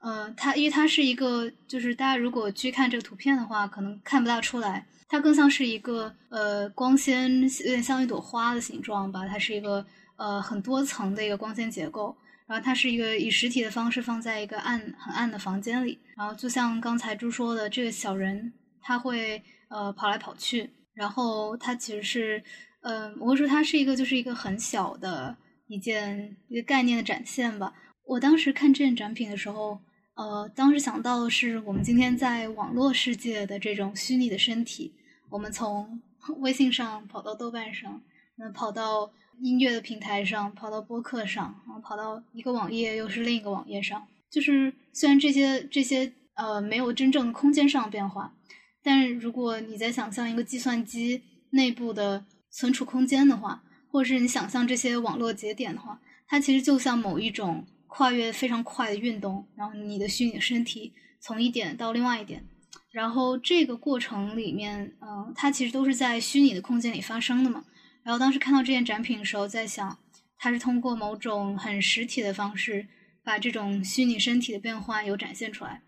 [0.00, 9.26] 呃，它因为它是一个，就是大家如果去看这个图片的话，可能看不大出来，它更像是一个呃光纤，有点像一朵花的形状吧。
[9.26, 9.84] 它是一个
[10.16, 22.42] 呃很多层的一个光纤结构，然后它是一个以实体的方式放在一个暗很暗的房间里，然后就像刚才朱说的，这个小人他会呃跑来跑去，然后它其实是，
[22.82, 25.36] 呃，我会说它是一个就是一个很小的
[25.66, 27.74] 一件一个概念的展现吧。
[28.04, 29.78] 我当时看这件展品的时候，
[30.18, 34.92] 呃，当时想到的是我们今天在网络世界的这种虚拟的身体。
[35.30, 36.02] 我们从
[36.42, 38.02] 微信上跑到豆瓣上，
[38.34, 39.08] 那跑到
[39.40, 44.08] 音乐的平台上，跑到播客上，然后跑到一个网页又是另一个网页上。
[44.28, 48.34] 就是虽然这些这些呃没有真正空间上的变化，
[48.82, 53.62] 但如果你在想象一个计算机内部的存储空间的话，
[53.92, 57.64] 或者是你想象这些网络节点的话，它其实就像某一种。
[57.88, 62.44] 跨越非常快的运动，然后你的虚拟身体从一点到另外一点，
[62.92, 67.64] 然后这个过程里面，嗯，它其实都是在虚拟的空间里发生的嘛。
[68.04, 69.98] 然后当时看到这件展品的时候，在想，
[70.38, 72.86] 它是通过某种很实体的方式，
[73.24, 75.82] 把这种虚拟身体的变化有展现出来。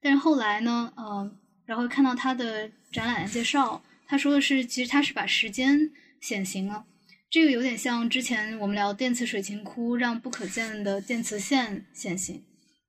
[0.00, 5.90] 但是后来呢，嗯，然后看到它的展览介绍，他说的是，其实它是把时间
[6.20, 6.84] 显形了。
[7.28, 12.44] 这个有点像之前我们聊电磁水晶窟，让不可见的电磁线显形。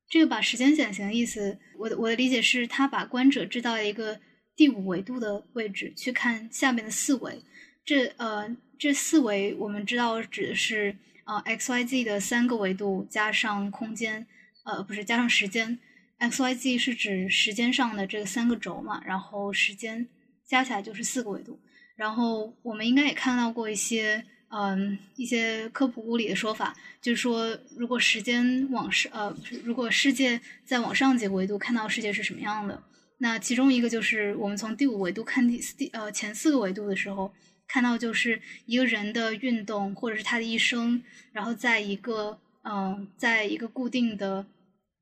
[0.10, 4.20] 这个把时间显形的意思，我的我的理解是，他把观者置到一个
[4.56, 7.44] 第五维度的位置去看下面的四维。
[7.84, 14.26] 这呃，这四维我们知道指的是呃 x y z 的三个维度加上空间，
[14.66, 15.80] 呃不是加上时间。
[16.20, 20.08] x y z 是指时间上的这个三个轴嘛，然后时间
[20.48, 21.60] 加起来就是四个维度。
[21.98, 32.84] 然后我们应该也看到过一些，嗯，一些科普物理的说法，就是说，如果时间往上，呃，如果世界在往上几个维度看到世界是什么样的，
[33.18, 37.34] 那其中一个就是我们从第五维度看第四第呃前四个维度的时候，
[37.68, 44.46] 看到就是一个人的运动或者是他的一生，然后在一个嗯，在一个固定的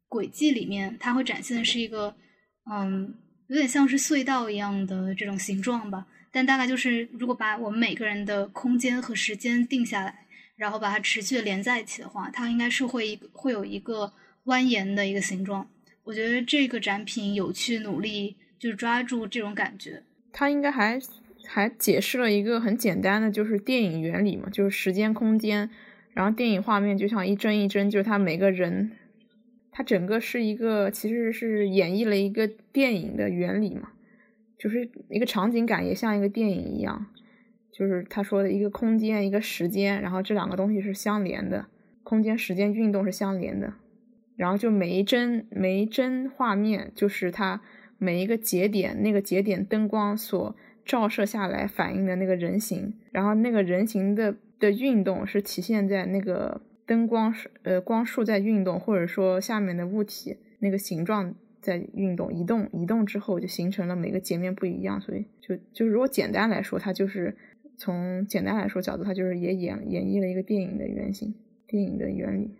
[0.07, 2.15] 轨迹里面，它会展现的是一个
[2.71, 3.13] 嗯，
[3.49, 6.07] 有点像是隧道一样的这种形状吧。
[6.35, 10.25] 但大概就是，如果把我们每个人的空间和时间定下来，
[10.57, 14.11] 然后把它持续的连在一起的话，它应该是会一会有一个
[14.43, 15.65] 蜿蜒的一个形状。
[16.03, 20.03] 我觉得这个展品有去努力，就是抓住这种感觉。
[20.33, 20.99] 它应该还
[21.45, 25.69] 还解释了一个很简单的，就是电影原理嘛，就是时间空间，
[26.11, 28.91] 然后电影画面就像一帧一帧，就是它每个人，
[29.71, 33.93] 它整个是一个其实是演绎了一个电影的原理嘛。
[34.57, 37.07] 就是一个场景感，也像一个电影一样。
[37.71, 41.65] 就是他说的一个空间，一个时间，然后这两个东西是相连的，
[42.03, 43.73] 空间、时间运动是相连的。
[44.37, 47.61] 然后就每一帧每一帧画面，就是它
[47.97, 57.33] 每一个节点，那个节点灯光所照射下来反映的那个人形，然后那个人形的的运动是体现在那个灯光
[57.63, 61.35] 呃光束在运动，或者说下面的物体那个形状。
[61.65, 67.35] 在运动、移动、移动之后，就形成了每个截面不一样，所以就就是如果简单来说，它就是
[67.75, 71.33] 从简单来说角度，它就是也演演绎了一个电影的原型、
[71.65, 72.51] 电影的原理。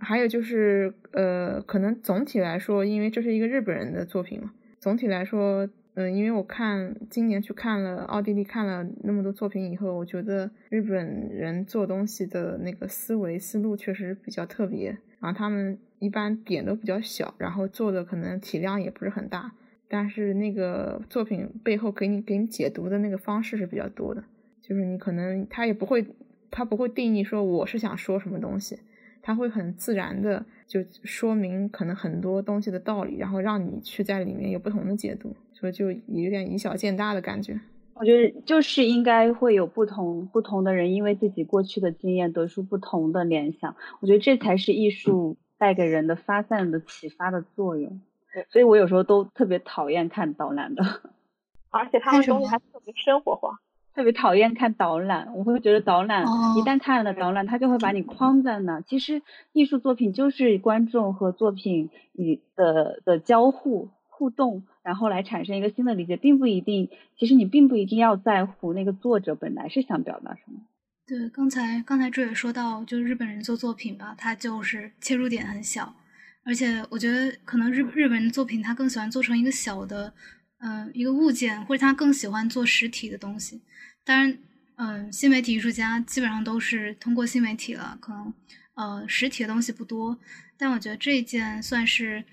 [0.00, 5.68] 还有就是，呃，可能总体来说，因为这是一个日本人的作品嘛，总体来说，
[5.98, 14.96] 嗯，因为我看今年去看了奥地利，看了那么多作品以后，我觉得日本人做东西的那个思维思路确实比较特别。
[15.18, 19.50] 然后他们一般点都比较小，然后做的可能体量也不是很大，
[19.88, 24.22] 但是那个作品背后给你给你解读的那个方式是比较多的。
[24.62, 26.06] 就是你可能他也不会，
[26.48, 28.78] 他不会定义说我是想说什么东西，
[29.20, 37.58] 他会很自然的就说明可能很多东西的道理，然后让你去在里面有不同的解读，所以就有点以小见大的感觉。
[37.94, 43.74] 我觉得就是应该会有不同不同的人，因为自己过去的经验得出不同的联想。
[44.00, 48.00] 我觉得这才是艺术带给人的发散的启发的作用。
[48.32, 50.84] 对，所以我有时候都特别讨厌看导览的，
[51.70, 53.58] 而且他们东西还特别生活化。
[53.96, 56.22] 特别讨厌看导览，我会觉得导览
[56.56, 58.80] 一旦看了导览，他就会把你框在那。
[58.82, 64.62] 其实艺术作品就是观众和作品与的的交互互动。
[64.88, 66.88] 然后来产生一个新的理解，并不一定。
[67.18, 70.62] 其实你并不一定要在乎那个作者本来是想表达什么。
[71.06, 75.94] 对，刚才刚才朱也说到，就是日本人做作品吧，他就是切入点很小，
[76.42, 80.14] 而且我觉得可能日日本人作品他更喜欢做成一个小的，
[80.60, 83.60] 嗯，一个物件，或者他更喜欢做实体的东西。
[84.06, 84.38] 当然，
[84.76, 88.32] 嗯，新媒体艺术家基本上都是通过新媒体了，可能
[88.74, 90.16] 呃实体的东西不多。
[90.56, 92.24] 但我觉得这一件算是。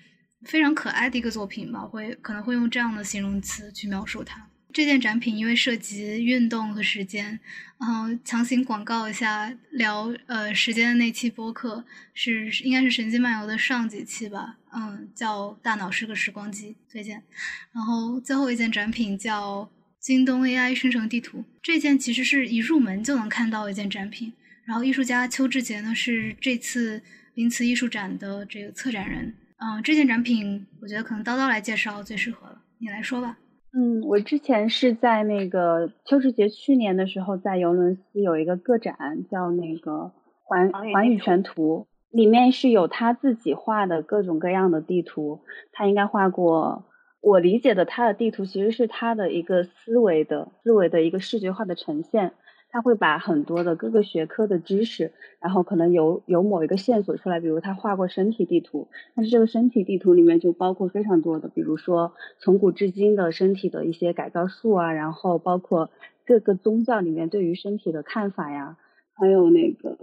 [0.46, 4.48] 非常可爱的一个作品吧，会可能会用这样的形容词去描述它。
[4.72, 7.40] 这件展品因为涉及运动和时间，
[7.80, 17.24] 然后强行广告一下聊呃时间的那期播客是应该是《神经漫游》的上几期吧，嗯，叫《大脑是个时光机》推荐。
[17.72, 24.34] 然后最后一件展品叫京东 AI 生成地图，这件其实是一入门就能看到一件展品。
[24.66, 27.02] 然后艺术家邱志杰呢是这次
[27.36, 29.34] 临瓷艺术展的这个策展人。
[29.58, 33.38] 嗯，这件展品我觉得可能叨叨来介绍最适合了，你来说吧。
[33.78, 38.96] 嗯，我之前是在那个秋实杰去年的时候在尤伦斯有一个个展，
[39.30, 40.12] 叫那个
[40.44, 45.42] 环环宇全图，里面是有他自己画的各种各样的地图。
[45.72, 46.86] 他应该画过，
[47.22, 52.34] 我理解的他的地图其实是他的一个思维的思维的一个视觉化的呈现。
[52.76, 65.90] 他会把很多的各个学科的知识，然后可能有有某一个线索出来，比如他画过身体地图，但是这个身体地图里面就包括非常多的，比如说从古至今的身体的一些改造术啊，然后包括
[66.26, 68.76] 各个宗教里面对于身体的看法呀，
[69.14, 69.98] 还有那个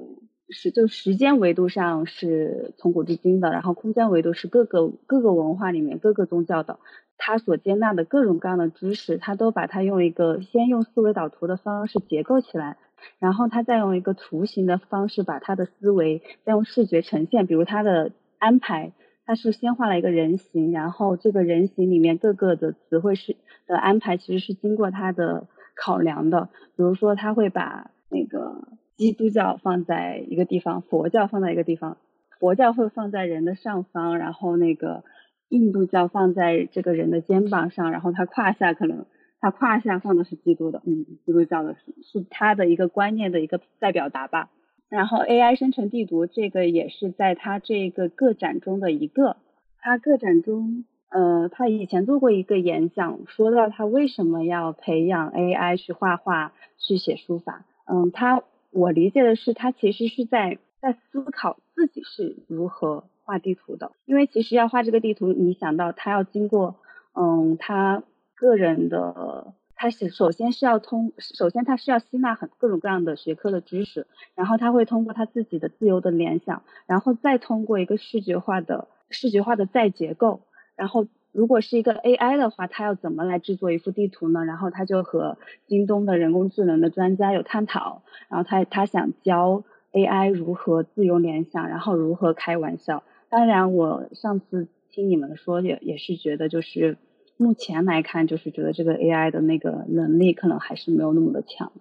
[0.48, 6.78] 是就时间维度上是从古至今的，然后空间维度是各个各个文化里面各个宗教的。
[7.24, 12.78] 他所接纳的各种各样的知识，他都把它用一个先用思维导图的方式结构起来，
[13.20, 17.46] 然后他再用一个图形的方式把他的思维再用视觉呈现。
[17.46, 18.90] 比如他的安排，
[19.24, 23.36] 他是先画了一个人形，然后这个人形里面各个的词汇是
[23.68, 25.46] 的安排其实是经过他的
[25.76, 26.48] 考量的。
[26.74, 28.66] 比如说他会把那个
[28.96, 31.98] 基督教放在一个地方，佛教放在一个地方，
[32.40, 35.04] 佛教会放在人的上方，然后那个。
[35.52, 39.04] 印度教放在这个人的肩膀上，然后他胯下可能
[39.38, 44.48] 他胯下放的是基督的，嗯，基督教的是是他的一个观念的一个再表达吧。
[44.88, 49.36] 然后 AI 生成地图这个也是在他这个个展中的一个，
[49.78, 57.66] 他个展中，呃，他以前做过一个演讲，说到他为什么要培养 AI 去画画、去写书法。
[57.84, 63.04] 嗯，他我理解的是，他其实是在在思考自己是如何。
[63.24, 66.76] 画地图的，因为其实要画这个地图，你想到他要经过，
[67.14, 68.02] 嗯，他
[68.34, 80.40] 个人的，他是首先是要通，首先他是要吸纳很各种各样的学科的知识，然后他会通过他自己的自由的联想，然后再通过一个视觉化的视觉化的再结构，
[80.76, 84.44] 然后如果是一个 AI 的话，他要怎么来制作一幅地图呢？
[84.44, 93.02] 然后他就和京东的人工智能的专家有探讨，然后他他想教 AI 如何自由联想，然后如何开玩笑。
[93.32, 96.98] 当然，我上次听你们说也也是觉得，就是
[97.38, 101.72] 目前来看，就是觉得这个 AI 的那个能力可能还是没有那么的强。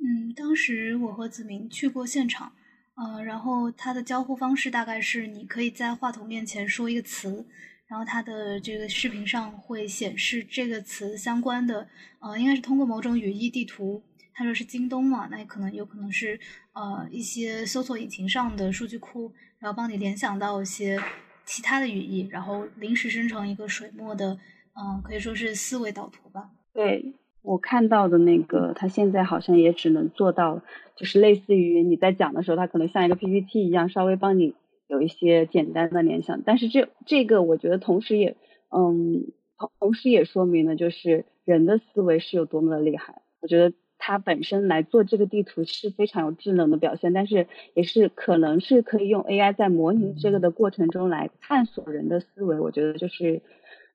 [0.00, 2.50] 嗯，当时我和子明去过现场，
[2.96, 7.46] 呃，然后它的交互方式大概是，你可以在话筒面前说一个词，
[7.86, 11.86] 然后它的这个视频上会显示这个词相关的，
[12.18, 14.02] 呃，应该是通过某种语义地图。
[14.36, 16.38] 他说是京东嘛，那也可能有可能是
[16.74, 19.32] 呃一些搜索引擎上的数据库。
[19.58, 21.00] 然后帮你联想到一些
[21.46, 24.38] 其他的语义，然后临时生成一个水墨的，
[24.74, 26.50] 嗯，可以说是思维导图吧。
[26.74, 30.60] 对我看到的那个，它现在好像也只能做到，
[30.94, 34.54] 就是类似于你在讲的时候，它可能像一个 PPT 一样，稍微帮你
[34.88, 36.42] 有一些简单的联想。
[36.44, 38.36] 但是这这个，我觉得同时也，
[38.68, 43.22] 嗯，同同时也说明了就是人的思维是有多么的厉害。
[43.40, 52.60] 我觉得它本身来做这个地图是非常有智能的表现，但是也是可能是可以用 AI 在模拟这个的过程中来探索人的思维。
[52.60, 53.42] 我觉得就是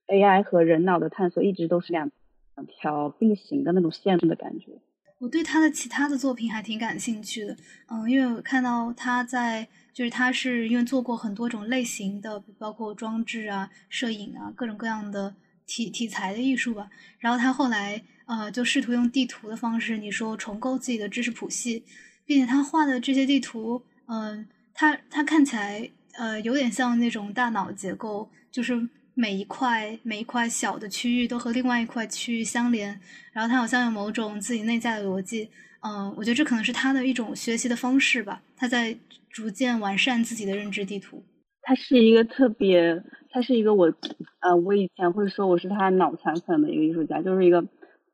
[0.08, 2.12] AI 和人脑的探索一直都是两
[2.56, 4.72] 两条并行的那种线的感觉。
[5.20, 7.56] 我对他的其他的作品还挺感兴趣的，
[7.92, 15.36] 嗯，因为我看到他在，就是他是因为做过很多种类型的，包括装置啊、摄影啊，各种各样的
[15.68, 16.90] 题题材的艺术吧。
[17.20, 21.84] 然后他后来，呃，就试图用地图的方式，你说重构自己的知识谱系，
[22.26, 28.88] 并且他画的这些地图，嗯，他他看起来，呃，有点像那种大脑结构，就是。
[29.14, 32.98] 每一块每一块小的区域都和另外一块区域相连，
[33.34, 35.50] 然后他好像有某种自己内在的逻辑。
[35.82, 38.42] 嗯，我觉得这可能是他的一种学习的方式吧。
[38.56, 38.98] 他在
[39.30, 41.22] 逐渐完善自己的认知地图。
[41.62, 43.94] 他是一个特别，他是一个我，
[44.40, 47.62] 呃，我以前会说我是他脑残粉的一个艺术家，就是一个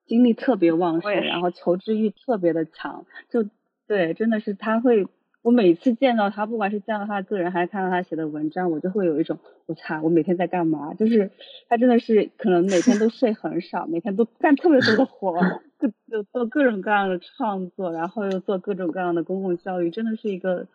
[0.07, 3.05] 精力特别旺盛，然后求知欲特别的强。
[3.29, 3.45] 就
[3.87, 5.07] 对，真的是他会。
[5.43, 10.93] 我每次见到他，不管是见到他个人，还是看到他写的文章，我就会有一种我擦，我每天在干嘛？
[10.95, 11.31] 就是
[11.69, 15.39] 他真的是可能每天都睡很少，每天都干特别多的活，
[15.79, 20.67] 就就做各种各样的创作，然后又做各种各样的公共教育，真的是一个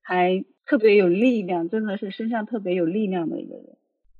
[0.00, 3.64] 还特别有力量，真的是身上特别有力量的一个人。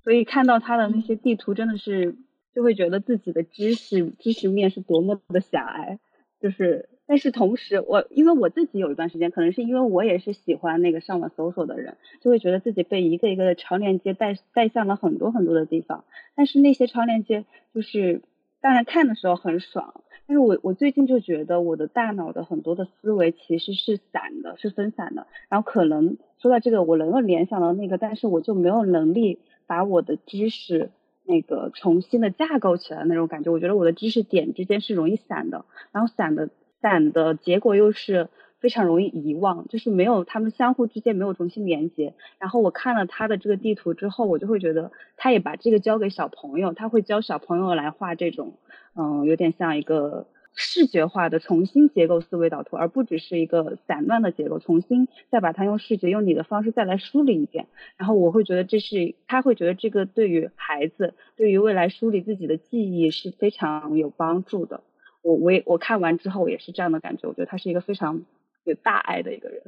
[0.03, 2.17] 所以看到他的那些地图，真的是
[2.55, 5.99] 就会觉得自己的知识知识面是多么的狭隘，
[6.41, 6.89] 就是。
[7.07, 16.05] 但是同时，我因为我自己有一段时间，可能是因为我也是喜欢那个上网搜索的人，就会觉得自己被一个一个的超链接带带向了很多很多的地方。
[16.37, 18.23] 但是那些超链接就是，
[18.61, 20.05] 当然看的时候很爽。
[20.29, 25.27] 但是我我最近就觉得我的大脑的很多的思维其实是散的，是分散的。
[25.49, 30.91] 然后可能说到这个，我能够联想到那个，但是我就没有能力把我的知识
[31.31, 33.51] 那个重新的架构起来那种感觉。
[33.51, 36.51] 我觉得我的知识点之间是容易散的，然后散的。
[36.83, 42.15] 散的结果又是非常容易遗忘，就是没有他们相互之间没有重新连接。
[42.39, 48.55] 然后我看了他的这个地图之后，我就会觉得他也把这个交给小朋友，他会教小朋友来画这种，
[48.97, 57.67] 嗯，有点像一个视觉化的重新结构思维导图，而不只是一个散乱的结构，重新再把它用视觉用你的方式再来梳理一遍。
[57.97, 64.83] 然后我会觉得这是他会觉得这个对于孩子对于未来梳理自己的记忆是非常有帮助的。
[65.23, 68.23] 我我也我看完之后也是这样的感觉，我觉得他是一个非常
[68.65, 69.63] 有大爱的一个人。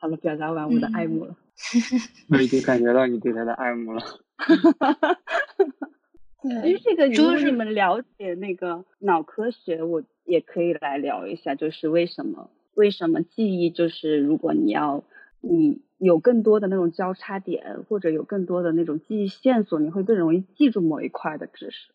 [0.00, 1.36] 好了，表达完我的爱慕了。
[2.30, 4.00] 我已经感觉到你对他的爱慕了。
[6.40, 15.02] 其实这个，如果你们了解那个脑科学，我也可以来聊一下，就是为什么为什么记忆就是如果你要
[15.40, 21.88] 你有更多的那种交叉点，或者有更多的那种记忆线索，你会更容易记住某一块的知识。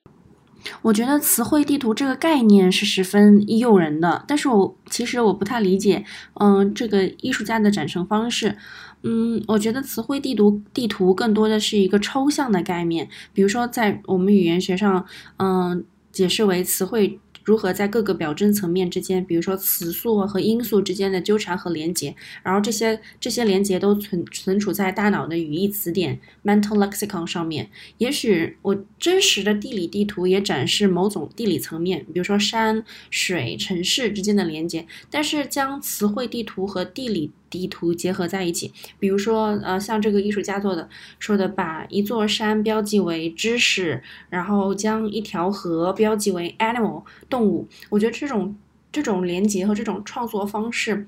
[0.81, 6.03] 我觉得词汇地图这个概念是十分诱人的，但是我其实我不太理解，
[6.39, 8.57] 嗯，这个艺术家的展陈方式，
[9.03, 15.05] 嗯，我觉得词汇地图地图更多的是一个抽象的概念，比如说在我们语言学上，
[15.37, 17.19] 嗯，解释为词汇。
[17.43, 27.69] 如何在各个表征层面之间，比如说词素和音素之间的纠缠和连接，然后这些这些连接都存存储在大脑的语义词典 （mental lexicon） 上面。
[27.97, 37.31] 也许我真实的地理地图也展示某种地理层面，比如说山水、城市之间的连接，但是将词汇地图和地理。
[37.59, 40.89] 地图结合在一起，比如说，呃，像这个艺术家做的，
[41.19, 48.55] 说的把一座山标记为知识，然后将一条河标记为 animal 动物，我觉得这种。
[48.93, 51.07] 这种连接和这种创作方式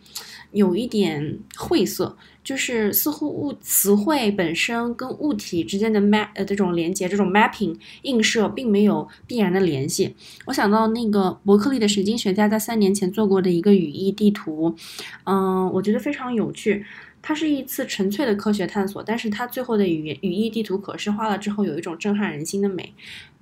[0.50, 10.16] 有一点晦涩，就是似乎物词汇本身跟物体之间的 map 呃这种连接，这种 mapping 映射并没有必然的联系。
[10.46, 14.76] 我想到那个伯克利的神经学家在三年前做过的一个语义地图，
[15.26, 16.86] 嗯，我觉得非常有趣。
[17.28, 22.94] 它是一次纯粹的科学探索，但是它最后的语言语义地图可视化了之后，有一种震撼人心的美。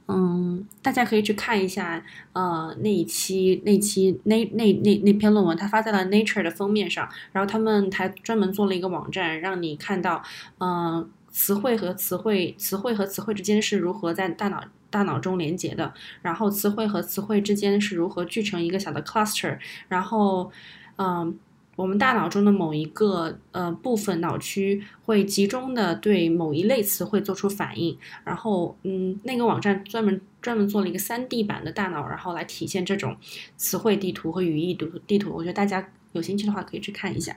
[0.08, 2.04] 嗯，大家可以去看一下，
[2.34, 7.08] 呃，那一期那期那那那那篇论文，它发在了 Nature 的封面上。
[7.32, 10.22] 然后他们还专门做了一个网站，让你看到，
[10.60, 19.58] 嗯，词汇和词汇，词汇和词汇之间是如何在大脑大脑中连接的，然后词汇和词汇之间是如何聚成一个小的 cluster，
[19.88, 20.52] 然后，
[20.98, 21.38] 嗯。
[21.76, 33.18] 我们大脑中的某一个呃部分脑区会集中的对某一类词汇做出反应，然后嗯，那个网站专门专门做了一个三 D 版的大脑，然后来体现这种
[33.58, 35.34] 词汇地图和语义图地图。
[35.34, 37.36] 我觉得大家有兴趣的话可以去看一下。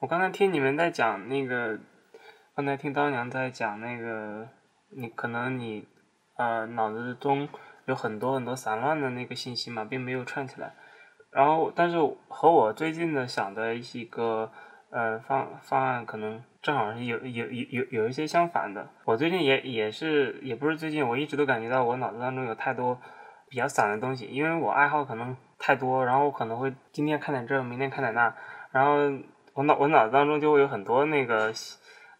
[0.00, 1.78] 我刚才听你们在讲那个，
[2.54, 4.48] 刚才听刀娘在讲那个，
[4.90, 5.84] 你可能你
[6.36, 7.48] 呃脑子中
[7.86, 10.74] 有很多很多散乱的那个信息嘛，并没有串起来。
[11.32, 11.96] 然后，但是
[12.28, 14.50] 和我最近的想的一个
[14.90, 18.88] 呃方方案可能正好是有有有有有一些相反的。
[19.04, 22.98] 我最近也也是也不是最近，我一直都感觉到我脑子当中有太多
[23.48, 28.34] 比较散的东西，因为我爱好可能太多，然后我可能会今天看点这，明天看点那，
[28.72, 28.96] 然后
[29.54, 31.52] 我脑我脑子当中就会有很多那个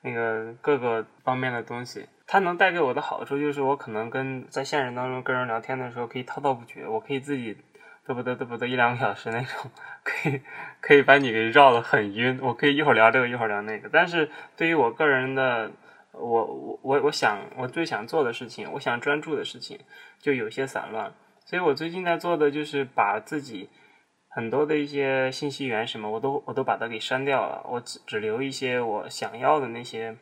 [0.03, 2.09] 那个各个方面的东西。
[2.28, 7.57] 它能带给我的好处就是我可能跟在现实当中跟人聊天的时候可以滔滔不绝，我可以自己。
[8.11, 9.70] 嘚不嘚嘚不嘚一两个小时那种，
[10.03, 10.41] 可以
[10.81, 12.41] 可以把你给绕得很晕。
[12.43, 13.89] 我可以一会儿聊这个，一会儿聊那个。
[13.93, 15.70] 但是对于我个人的，
[16.12, 19.78] 我我我我想我最想做的事情，我想专注的事情，
[20.19, 21.12] 就有些散乱。
[21.45, 23.70] 所以我最近在做的就是把自己
[24.28, 27.65] 很多的一些信息源什么，我都我都把它给删掉了。
[27.69, 30.16] 我只只留一些我想要的那些，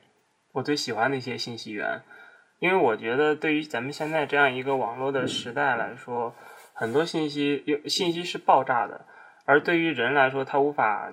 [0.53, 2.03] 我最喜欢的一些信息源。
[2.61, 6.35] 因为我觉得对于咱们现在这样一个网络的时代来说。
[6.79, 9.05] 很多信息有信息是爆炸的，
[9.45, 11.13] 而对于人来说，他无法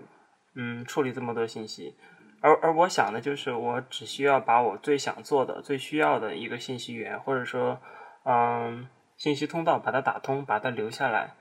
[0.56, 1.96] 嗯处理这么多信息。
[2.40, 7.80] 而而我想的就是，我只需要把我最想做的、最需要的一个信息源，或者说
[8.26, 8.88] 嗯
[9.18, 11.34] 信息通道，把它打通，把它留下来。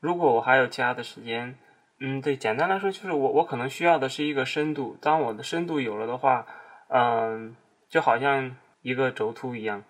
[0.00, 1.58] 如果我还有其他的时间，
[2.00, 4.96] 嗯，对，简单来说就是我我可能需要的是一个深度。
[5.02, 6.46] 当我的深度有了的话，
[6.88, 7.54] 嗯，
[7.90, 9.84] 就好像一个轴突一样，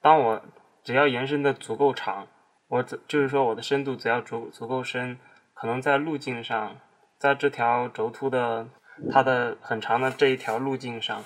[0.00, 0.42] 当我
[0.84, 2.28] 只要延伸的足够长。
[2.68, 5.18] 我只就是说，我的深度只要足足够深，
[5.54, 6.76] 可能在路径上，
[7.18, 8.66] 在这条轴突的
[9.10, 11.22] 它的很长的这一条路径上，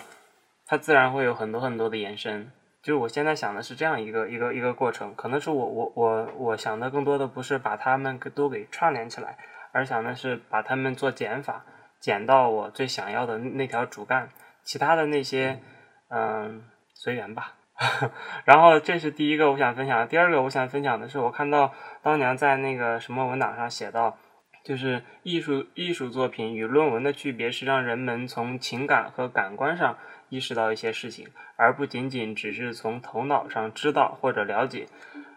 [0.67, 2.53] 它自然会有很多很多的延伸。
[2.83, 9.37] 就是我现在想的是这样一个一个一个过程，可能是我我我我想的更多的不是把它们都给串联起来，
[9.73, 11.65] 而想的是把它们做减法，
[12.01, 14.31] 减到我最想要的那条主干，
[14.62, 15.61] 其他的那些，
[16.09, 16.65] 嗯，
[16.95, 17.55] 随缘吧。
[18.44, 24.19] 然后这是第一个我想分享，第二个我想分享的是，我看到当年在那个什么文档上写到，
[24.62, 29.97] 就是艺术艺术作品与论文的区别是让人们从情感和感官上
[30.28, 34.86] 意识到一些事情，而不仅仅只是从头脑上知道或者了解。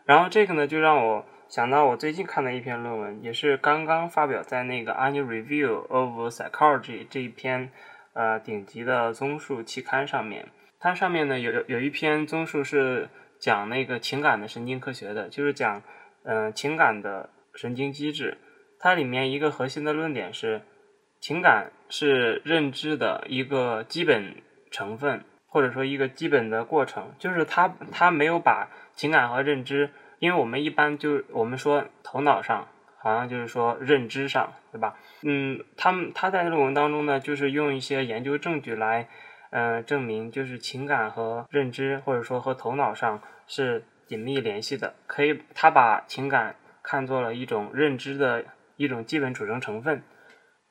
[0.04, 7.72] 然后这个呢，就让我想到我最近看的一篇论文，也是刚刚发表在那个《Annual Review of Psychology》这一篇
[8.12, 10.48] 呃顶级的综述期刊上面。
[10.84, 13.08] 它上面呢有有一篇综述是
[13.40, 15.82] 讲那个情感的神经科学的，就是讲
[16.26, 18.38] 嗯情感的神经机制。
[18.82, 20.62] 它里面一个核心的论点是，
[21.22, 24.36] 情感是认知的一个基本
[24.72, 27.14] 成分，或者说一个基本的过程。
[27.18, 29.90] 就是它它没有把情感和认知，
[30.20, 34.98] 因为我们一般就我们说头脑上好像就是说认知上，对吧？
[35.22, 39.08] 嗯，他们他在论文当中呢，就是用一些研究证据来。
[39.56, 44.96] 嗯，证明就是情感和认知，或者说和头脑上是紧密联系的。
[45.06, 48.46] 可以，他把情感看作了一种认知的
[48.78, 50.02] 一种基本组成成分。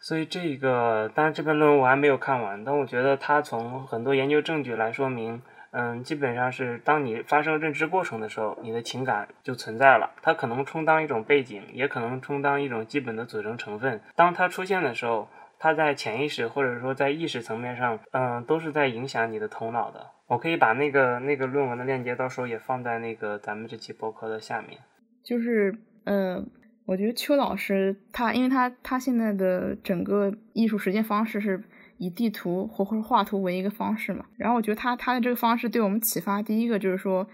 [0.00, 5.40] 所以这个，当然这篇论文我还没有看完，但我觉得他从很多研究证据来说明，
[5.70, 10.10] 嗯，基本上是当你发生认知过程的时候，你的情感就存在了。
[10.22, 14.00] 它可能充当一种背景，也可能充当一种基本的组成成分。
[14.16, 15.28] 当它出现的时候。
[15.62, 20.04] 它在潜意识或者说在意识层面上，嗯，都是在影响你的头脑的。
[20.26, 24.80] 我可以把那个那个论文的链接，到时候也放在那个咱们这期博客的下面。
[25.22, 25.72] 就是，
[26.02, 26.44] 呃，
[26.84, 31.62] 我觉得邱老师他，因为他他现在的整个艺术实践方式是
[31.96, 34.24] 以地图或或者画图为一个方式嘛。
[34.36, 37.24] 然后我觉得他他的这个方式对我们启发，第一个就是说，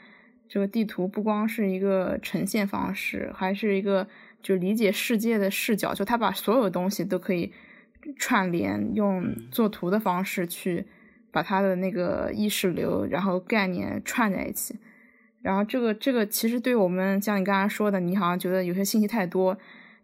[0.47, 4.07] 这个地图不光是一个呈现方式，还是一个
[4.43, 5.95] 就理解世界的视角。
[5.95, 7.51] 就他把所有东西都可以。
[8.17, 10.87] 串联用作图的方式去
[11.31, 14.77] 把它的那个意识流，然后概念串在一起，
[15.43, 19.57] 然后这个这个其实对我们像你刚才说的，你好像觉得有些信息太多，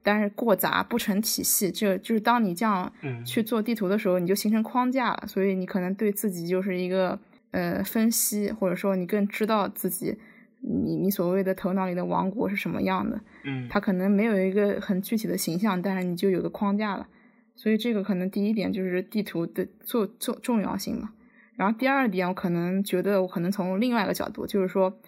[0.03, 2.93] 但是过杂不成体系，这就是当你这样
[3.25, 7.19] 去做地图的时候，你就形成框架了，所以你可能对自己就是一个
[7.53, 10.19] 呃分析，或者说你更知道自己
[10.61, 17.07] 你你所谓的头脑里的王国是什么样的，嗯，它可能没有一个很具体的形象，但是你就有个框架了。
[17.57, 21.13] 所以这个可能第一点就是地图的重重重要性嘛。
[21.57, 24.99] 然后第二点，我可能觉得我可能从另外一个角度，就是说，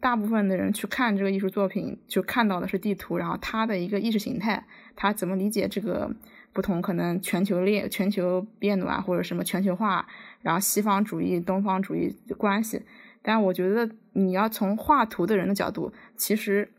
[0.00, 4.64] 大部分的人去看这个艺术作品，就看到的是地图，然后他的一个意识形态，
[4.94, 6.08] 他怎么理解这个
[6.52, 10.06] 不同可能全球链、全球变暖或者什么全球化，
[10.42, 12.82] 然后西方主义、东方主义关系。
[13.20, 16.70] 但我觉得你要从画图的人的角度，其实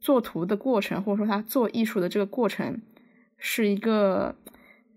[0.00, 2.80] 做图的过程，或者说他做艺术的这个过程，
[3.36, 4.34] 是一个。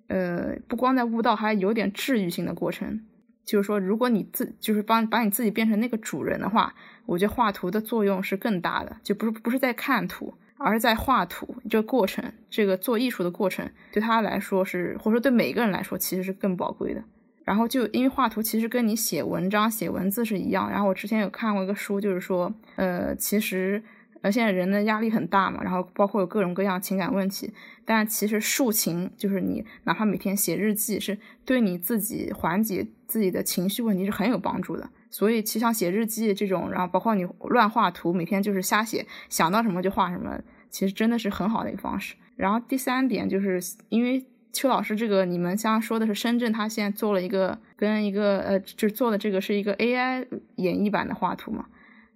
[0.07, 3.01] 呃，不光在悟道，还有点治愈性的过程。
[3.45, 6.73] 就是说，如果你自就是帮把你自己变成那个主人的话，
[7.05, 17.03] 我觉得画图的作用是更大的，就不是不是在看图，而是在画图这个过程，这个做艺术的过程，对他来说是，或者说对每个人来说，其实是更宝贵的。
[17.43, 20.71] 然后就因为画图其实跟你写文章、写文字是一样。
[20.71, 23.84] 然后我之前有看过一个书，就是说，呃，其实
[24.24, 27.54] 呃现在人的压力很大嘛，然后包括有各种各样情感问题，
[27.86, 34.90] 但其实抒情就是你哪怕每天写日记，是对你自己缓解自己的情绪问题是很有帮助的。
[35.12, 40.40] 所以其实像写日记这种，然后包括你乱画图，每天就是瞎写，想到什么就画什么，
[40.72, 42.16] 其实真的是很好的一个方式。
[42.36, 44.26] 然后第三点就是因为。
[44.56, 50.24] 邱老师，这个你们像说的是深圳，他现在做了一个跟一个呃，就是做的这个是一个 AI
[50.58, 51.66] 演绎版的画图嘛？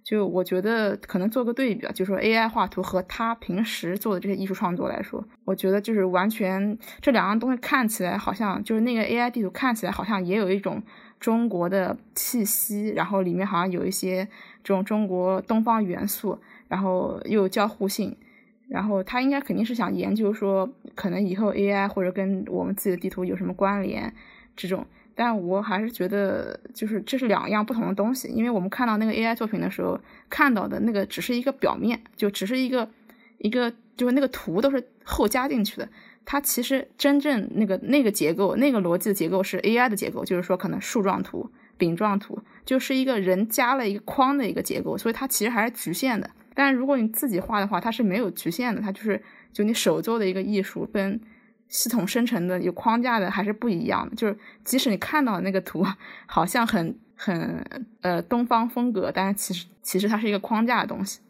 [0.08, 10.82] 就我觉得可能做个对比啊，就说 AI 画图和他平时做的这些艺术创作来说，我觉得就是完全这两样东西看起来好像就是那个 AI 地图看起来好像也有一种
[11.20, 14.26] 中国的气息，然后里面好像有一些
[14.64, 18.16] 这种中国东方元素，然后又有交互性。
[18.66, 24.14] 然后他应该肯定是想研究说，可能以后 AI 或者跟我们自己的地图有什么关联
[24.56, 24.86] 这种，
[25.20, 29.98] 但我还是觉得就是这是两样不同的东西，因为我们看到那个 AI 作品的时候，
[30.30, 32.88] 看到的那个只是一个表面，就只是一个
[33.38, 35.88] 一个就是那个图都是后加进去的，
[36.24, 46.30] 它其实真正那个那个结构那个逻辑的结构是 AI 的结构，就是说可能树状图、饼状图就是一个人加了一个框的一个结构，所以它其实还是局限的。
[46.54, 49.20] 但如果你自己画的话，它是没有局限的，它就是
[49.52, 51.20] 就你手做的一个艺术，跟
[51.68, 54.16] 系统生成的有框架的还是不一样的。
[54.16, 55.84] 就是即使你看到那个图
[56.26, 57.64] 好像很很
[58.00, 61.20] 呃东方风格，但是其实其实它是一个框架的东西。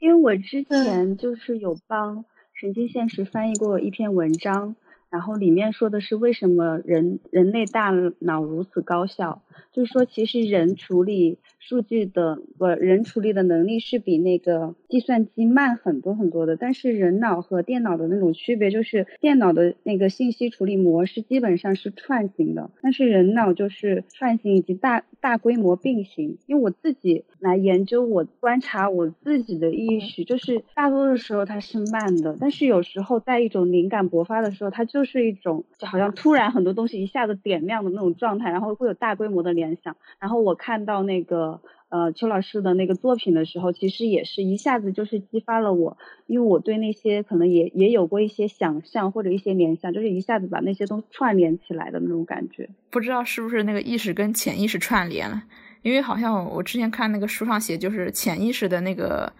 [0.00, 2.24] 因为我之前就是有帮
[2.60, 4.76] 神经现实翻译过一篇文章，
[5.10, 7.90] 然后里面说的是为什么人人类大
[8.20, 11.38] 脑如此高效，就是说其实人处理。
[11.60, 26.38] 数据的不人处理的能力是比那个计算机慢很多很多的，但是人脑和电脑的那种区别就是，电脑的那个信息处理模式基本上是串行的，但是人脑就是串行以及大大规模并行。
[26.46, 39.96] 因为我自己来研究，我观察我自己的意识，就是大多的时候它是慢的，但是有时候在一种灵感勃发的时候，它就是一种就好像突然很多东西一下子点亮的那种状态，然后会有大规模的联想。
[40.18, 41.60] 然后我看到那个。
[41.90, 45.96] 呃，邱老师的那个作品的时候，其实也是一下子就是激发了我，
[46.26, 52.68] 因为我对那些可能也也有过一些想象或者一些联想，就是一下子把那些东串联起来的那种感觉。
[52.90, 55.42] 不知道是不是那个意识跟潜意识串联了？
[55.80, 59.32] 因为好像我之前看那个书上写，就是潜意识的那个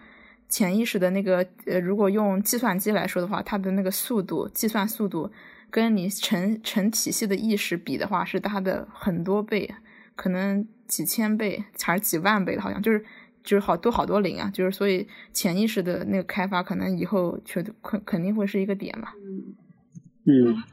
[0.47, 5.29] 潜意识的那个呃，如果用计算机来说的话，它的那个速度计算速度
[5.69, 9.69] 跟你成成体系的意识比的话，是它的很多倍，
[10.19, 10.67] 可能。
[10.89, 13.05] 几千倍还是几万倍的，好像就是
[13.43, 19.13] 就是好多好多零啊，就是所以潜意识的那个开发，可能以后确肯肯定会是一个点吧。
[20.25, 20.63] 嗯，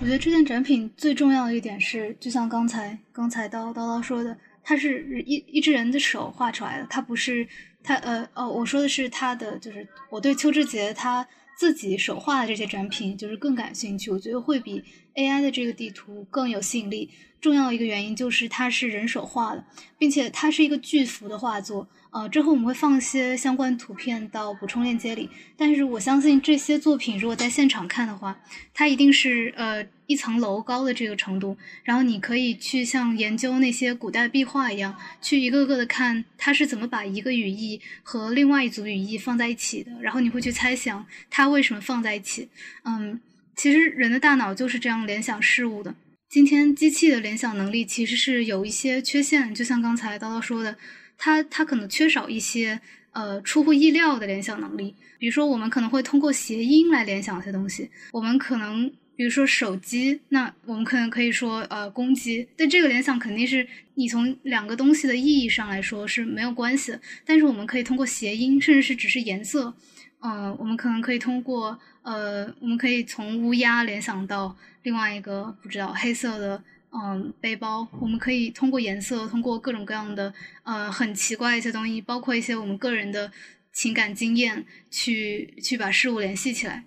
[0.00, 7.46] 我觉得这件展品最重要的一点是，就像刚才刚才叨叨叨说的，它是一一只人的手画出来的，它不是
[7.84, 11.24] 它呃哦，我说的是他的，就是我对邱志杰他
[11.60, 14.82] 自己手画的这些展品就是更感兴趣，我觉得会比
[15.14, 17.10] AI 的这个地图更有吸引力。
[17.38, 19.62] 重要一个原因就是它是人手画的，
[19.98, 21.86] 并且它是一个巨幅的画作。
[22.12, 25.30] 呃，之后我们会放一些相关图片到补充链接里。
[25.56, 28.38] 但是我相信这些作品如果在现场看的话，
[28.74, 31.56] 它一定是呃一层楼高的这个程度。
[31.84, 39.92] 然后你可以去像研究那些古代壁画一样，去一个个的看它是怎么把一个语义和另外一组语义放在一起的。
[40.00, 42.48] 然后你会去猜想它为什么放在一起。
[42.84, 43.20] 嗯，
[43.54, 45.94] 其实人的大脑就是这样联想事物的。
[46.28, 50.76] 今天机器的联想能力其实是有一些缺陷，就像刚才叨叨说的，
[51.20, 52.80] 它它可能缺少一些
[53.12, 54.94] 呃出乎意料的联想能力。
[55.18, 57.90] 比如说，我们可能会通过谐音来联想一些东西。
[58.12, 67.00] 我们可能比如说手机，那我们可能可以说呃公鸡，但这个联想肯定是你从两个东西的意义上来说是没有关系的。
[67.26, 69.74] 但是我们可以通过谐音，甚至是只是颜色，
[70.20, 74.56] 嗯，我们可能可以通过呃，我们可以从乌鸦联想到。
[74.82, 80.32] 另外一个不知道黑色的嗯背包，我们可以通过颜色，通过各种各样的
[80.64, 83.30] 呃很奇怪一些东西，包括一些我们个人的
[83.72, 86.84] 情感经验，去去把事物联系起来。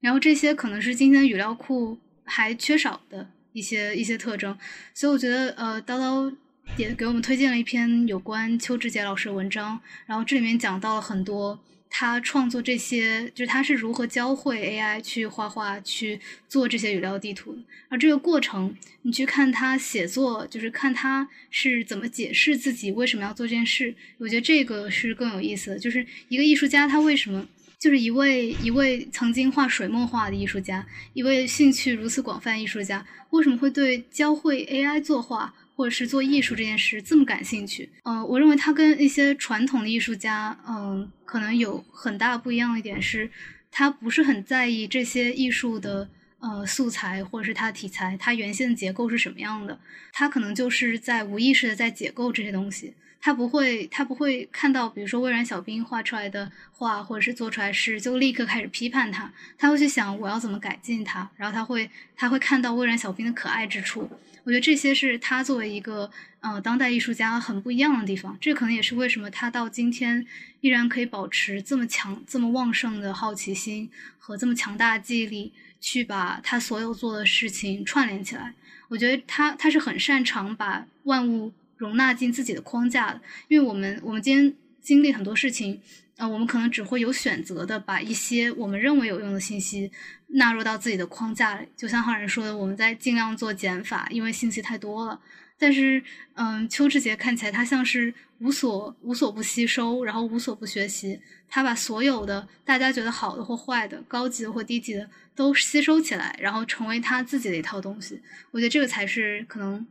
[0.00, 4.56] 然后这些可能是今天语料库还缺少的一些一些特征，
[4.94, 6.34] 所以我觉得呃叨叨
[6.76, 11.58] 也给我们推荐了一篇有关邱志杰老师的文章，然后这里面讲到了很多。
[11.98, 17.58] 他创作这些，就是他是如何教会 AI 去画画、去做这些语料地图的。
[17.88, 23.94] 而这个过程，你去看他写作，就是看他是怎么解释自己为什么要做这件事。
[24.18, 27.48] 我觉得这个是更有意思的，就是一个艺术家他为什么。
[27.78, 37.90] 就是一位一位曾经画水墨画的艺术家，一位兴趣如此广泛艺术家，为什么会对教会 AI 作画或者是做艺术这件事这么感兴趣？
[38.02, 43.30] 呃，我认为他跟一些传统的艺术家，嗯，可能有很大不一样的一点是，
[43.70, 46.08] 他不是很在意这些艺术的
[46.38, 49.78] 呃素材或者是它的题材，它原先的结构是什么样的，
[50.14, 52.94] 他可能就是在无意识的在解构这些东西。
[53.20, 59.32] 他不会，他不会看到，比如说微软小兵画出来的画，或者是做出来事，就立刻开始批判他。
[59.58, 64.08] 他会去想我要怎么改进它，然后他会，他会看到微软小兵的可爱之处。
[64.44, 68.38] 我觉得这些是他作为一个呃当代艺术家很不一样的地方。
[68.40, 70.24] 这可能也是为什么他到今天
[70.60, 78.54] 依然可以保持这么强、这么旺盛的好奇心和这么强大的记忆力，去把他所有做的事情串联起来。
[78.86, 81.52] 我觉得他他是很擅长把万物。
[81.76, 85.80] 容纳进自己的框架，因为我们我们今天经历很多事情，
[86.16, 89.90] 呃，我们可能只会有选择的把一些我们认为有用的信息
[90.28, 91.68] 纳入到自己的框架里。
[91.76, 95.20] 就像浩然说的，我们在尽量做减法，因为信息太多了。
[95.58, 96.02] 但是，
[96.34, 101.20] 嗯，邱志杰看起来他像是无所无所不吸收，然后无所不学习。
[101.48, 108.20] 他把所有的大家觉得好的或坏的、高级的或低级的都吸收起来，然后成为他自己的一套东西。
[108.50, 109.86] 我觉得这个才是可能。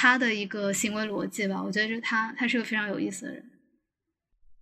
[0.00, 3.42] 他的一个行为逻辑吧，我觉得是他，他是个非常有意思的人。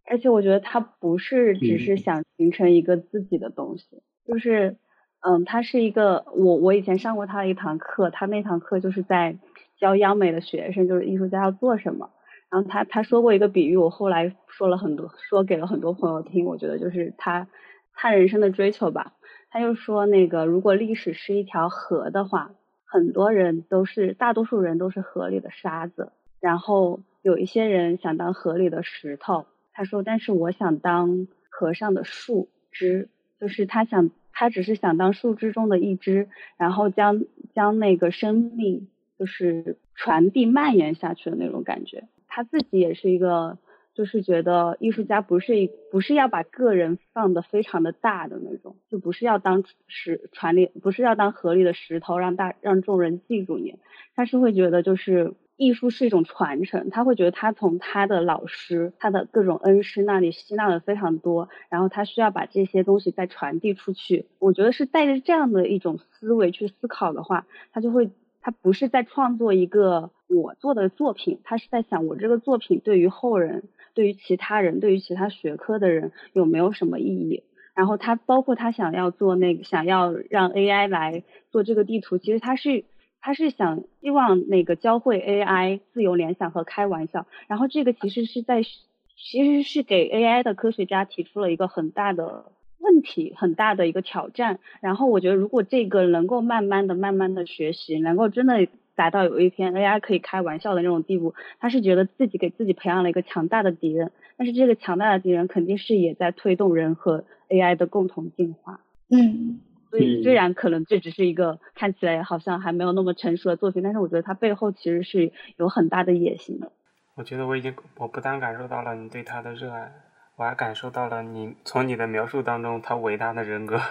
[0.07, 3.85] 而且我觉得他不是只是想形成一个自己的东西，
[4.27, 4.79] 就是，
[5.21, 9.37] 嗯，他是一个我我以前上过他的一堂课，他那堂课就是在
[9.79, 12.09] 教央美的学生，就是艺术家要做什么。
[12.51, 16.47] 然后他他说过一个比喻，我后来说了很多，说给了很多朋友听。
[16.47, 17.47] 我觉得就是他
[17.93, 19.13] 他人生的追求吧。
[19.51, 22.53] 他就说那个如果历史是一条河的话。
[22.87, 29.47] 很多人都是，大多数人都是河里的沙子，然后有一些人想当河里的石头。
[29.73, 33.09] 他说：“但是我想当河上的树枝，
[33.39, 38.89] 就是他想，他只是想当树枝中的一枝，然后将将那个生命
[39.19, 42.05] 就是传递蔓延下去的那种感觉。
[42.29, 43.59] 他自己也是一个。”
[43.97, 53.79] 就是觉得艺术家不是一不是要把个人放的非常的大的那种，就不是要当石船里，不是要当河里的石头，让大让众人记住你。
[54.15, 64.27] 他是会觉得就是艺术是一种传承，他会觉得他从他的老师、他的各种恩师那里吸纳了非常多，然后他需要把这些东西再传递出去。
[64.39, 68.11] 我觉得是带着这样的一种思维去思考的话，他就会
[68.43, 73.65] 他不是在创作一个我做的作品，他是在想我这个作品对于后人。
[73.95, 77.45] 对于其他人，对于其他学科的人有没有什么意义？
[77.75, 82.85] 然后他包括他想要做那个，想要让 AI 来做这个地图，其实他是
[83.23, 87.27] 他是想希望那个教会 AI 自由联想和开玩笑。
[87.47, 94.59] 然后这个其实是在其实是给 AI 的科学家提出了一个很大的问题，很大的一个挑战。
[94.83, 98.69] 然后我觉得如果这个能够慢慢的、慢慢的学习，能够真的。
[98.97, 108.81] 达到有一天 AI 可以开玩笑的那种地步，他是觉得自己给自己培养了一个强大的敌人，但是这个强大的敌人肯定是也在推动人和 AI 的共同进化。
[109.09, 109.61] 嗯，
[109.91, 116.73] 所以虽然可能这只是一个看起来好像还没有那么成熟的作品，但是我觉得它背后其实是有很大的野心的。
[117.15, 119.93] 我觉得我已经，我不但感受到了你对他的热爱，
[120.37, 123.79] 我还感受到了你从你的描述当中他伟大的人格。
[123.79, 123.87] 哈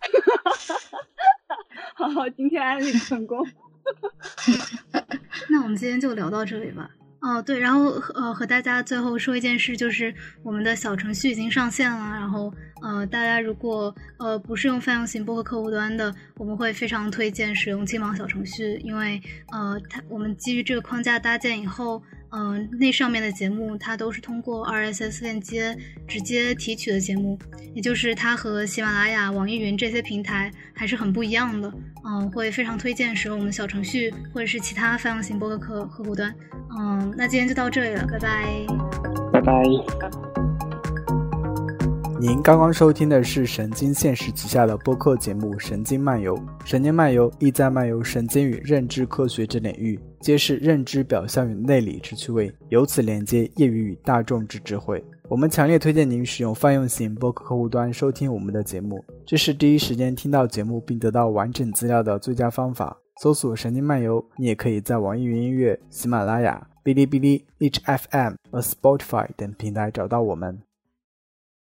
[0.00, 2.08] 哈哈哈哈！
[2.14, 3.46] 好，今天安利成功。
[5.50, 6.90] 那我们今天就聊到这里吧。
[7.20, 11.98] 哦，对，然后呃，和大家最后说一件事，就是我们的小程序已经上线了。
[12.10, 12.52] 然后
[12.82, 22.02] 呃，大家如果呃不是用泛用型播客客户端的，我们会非常推荐使用金芒小程序，因为呃，它我们基于这个框架搭建以后。
[22.30, 25.76] 嗯，那上面的节目它都是通过 RSS 链接
[26.06, 27.38] 直接提取的节目，
[27.74, 31.72] 也就是它和喜马拉雅、网易云这些平台还是很不一样的。
[32.04, 36.34] 嗯，会非常推荐使用我们小程序或者是其他泛用型播客客客户端。
[36.78, 38.66] 嗯，那今天就到这里了，拜拜，
[39.32, 39.62] 拜拜。
[42.18, 46.34] 您刚刚收听的是神经现实旗下的播客节目《神经漫游》，
[46.64, 55.04] 神经漫游意在漫游神经与认知科学之领域，揭示认知表象与内里之趣味，由此连接业余与大众之智慧。
[55.28, 62.96] 我们强烈推荐您使用泛用型播客客户端收听我们的节目，这是第一时间听到节目并得到完整资料的最佳方法。
[63.22, 70.60] 搜索“神经漫游”，你也可以在网易云音乐、喜马拉雅、哔哩哔哩、H F M 和 Spotify 等平台找到我们。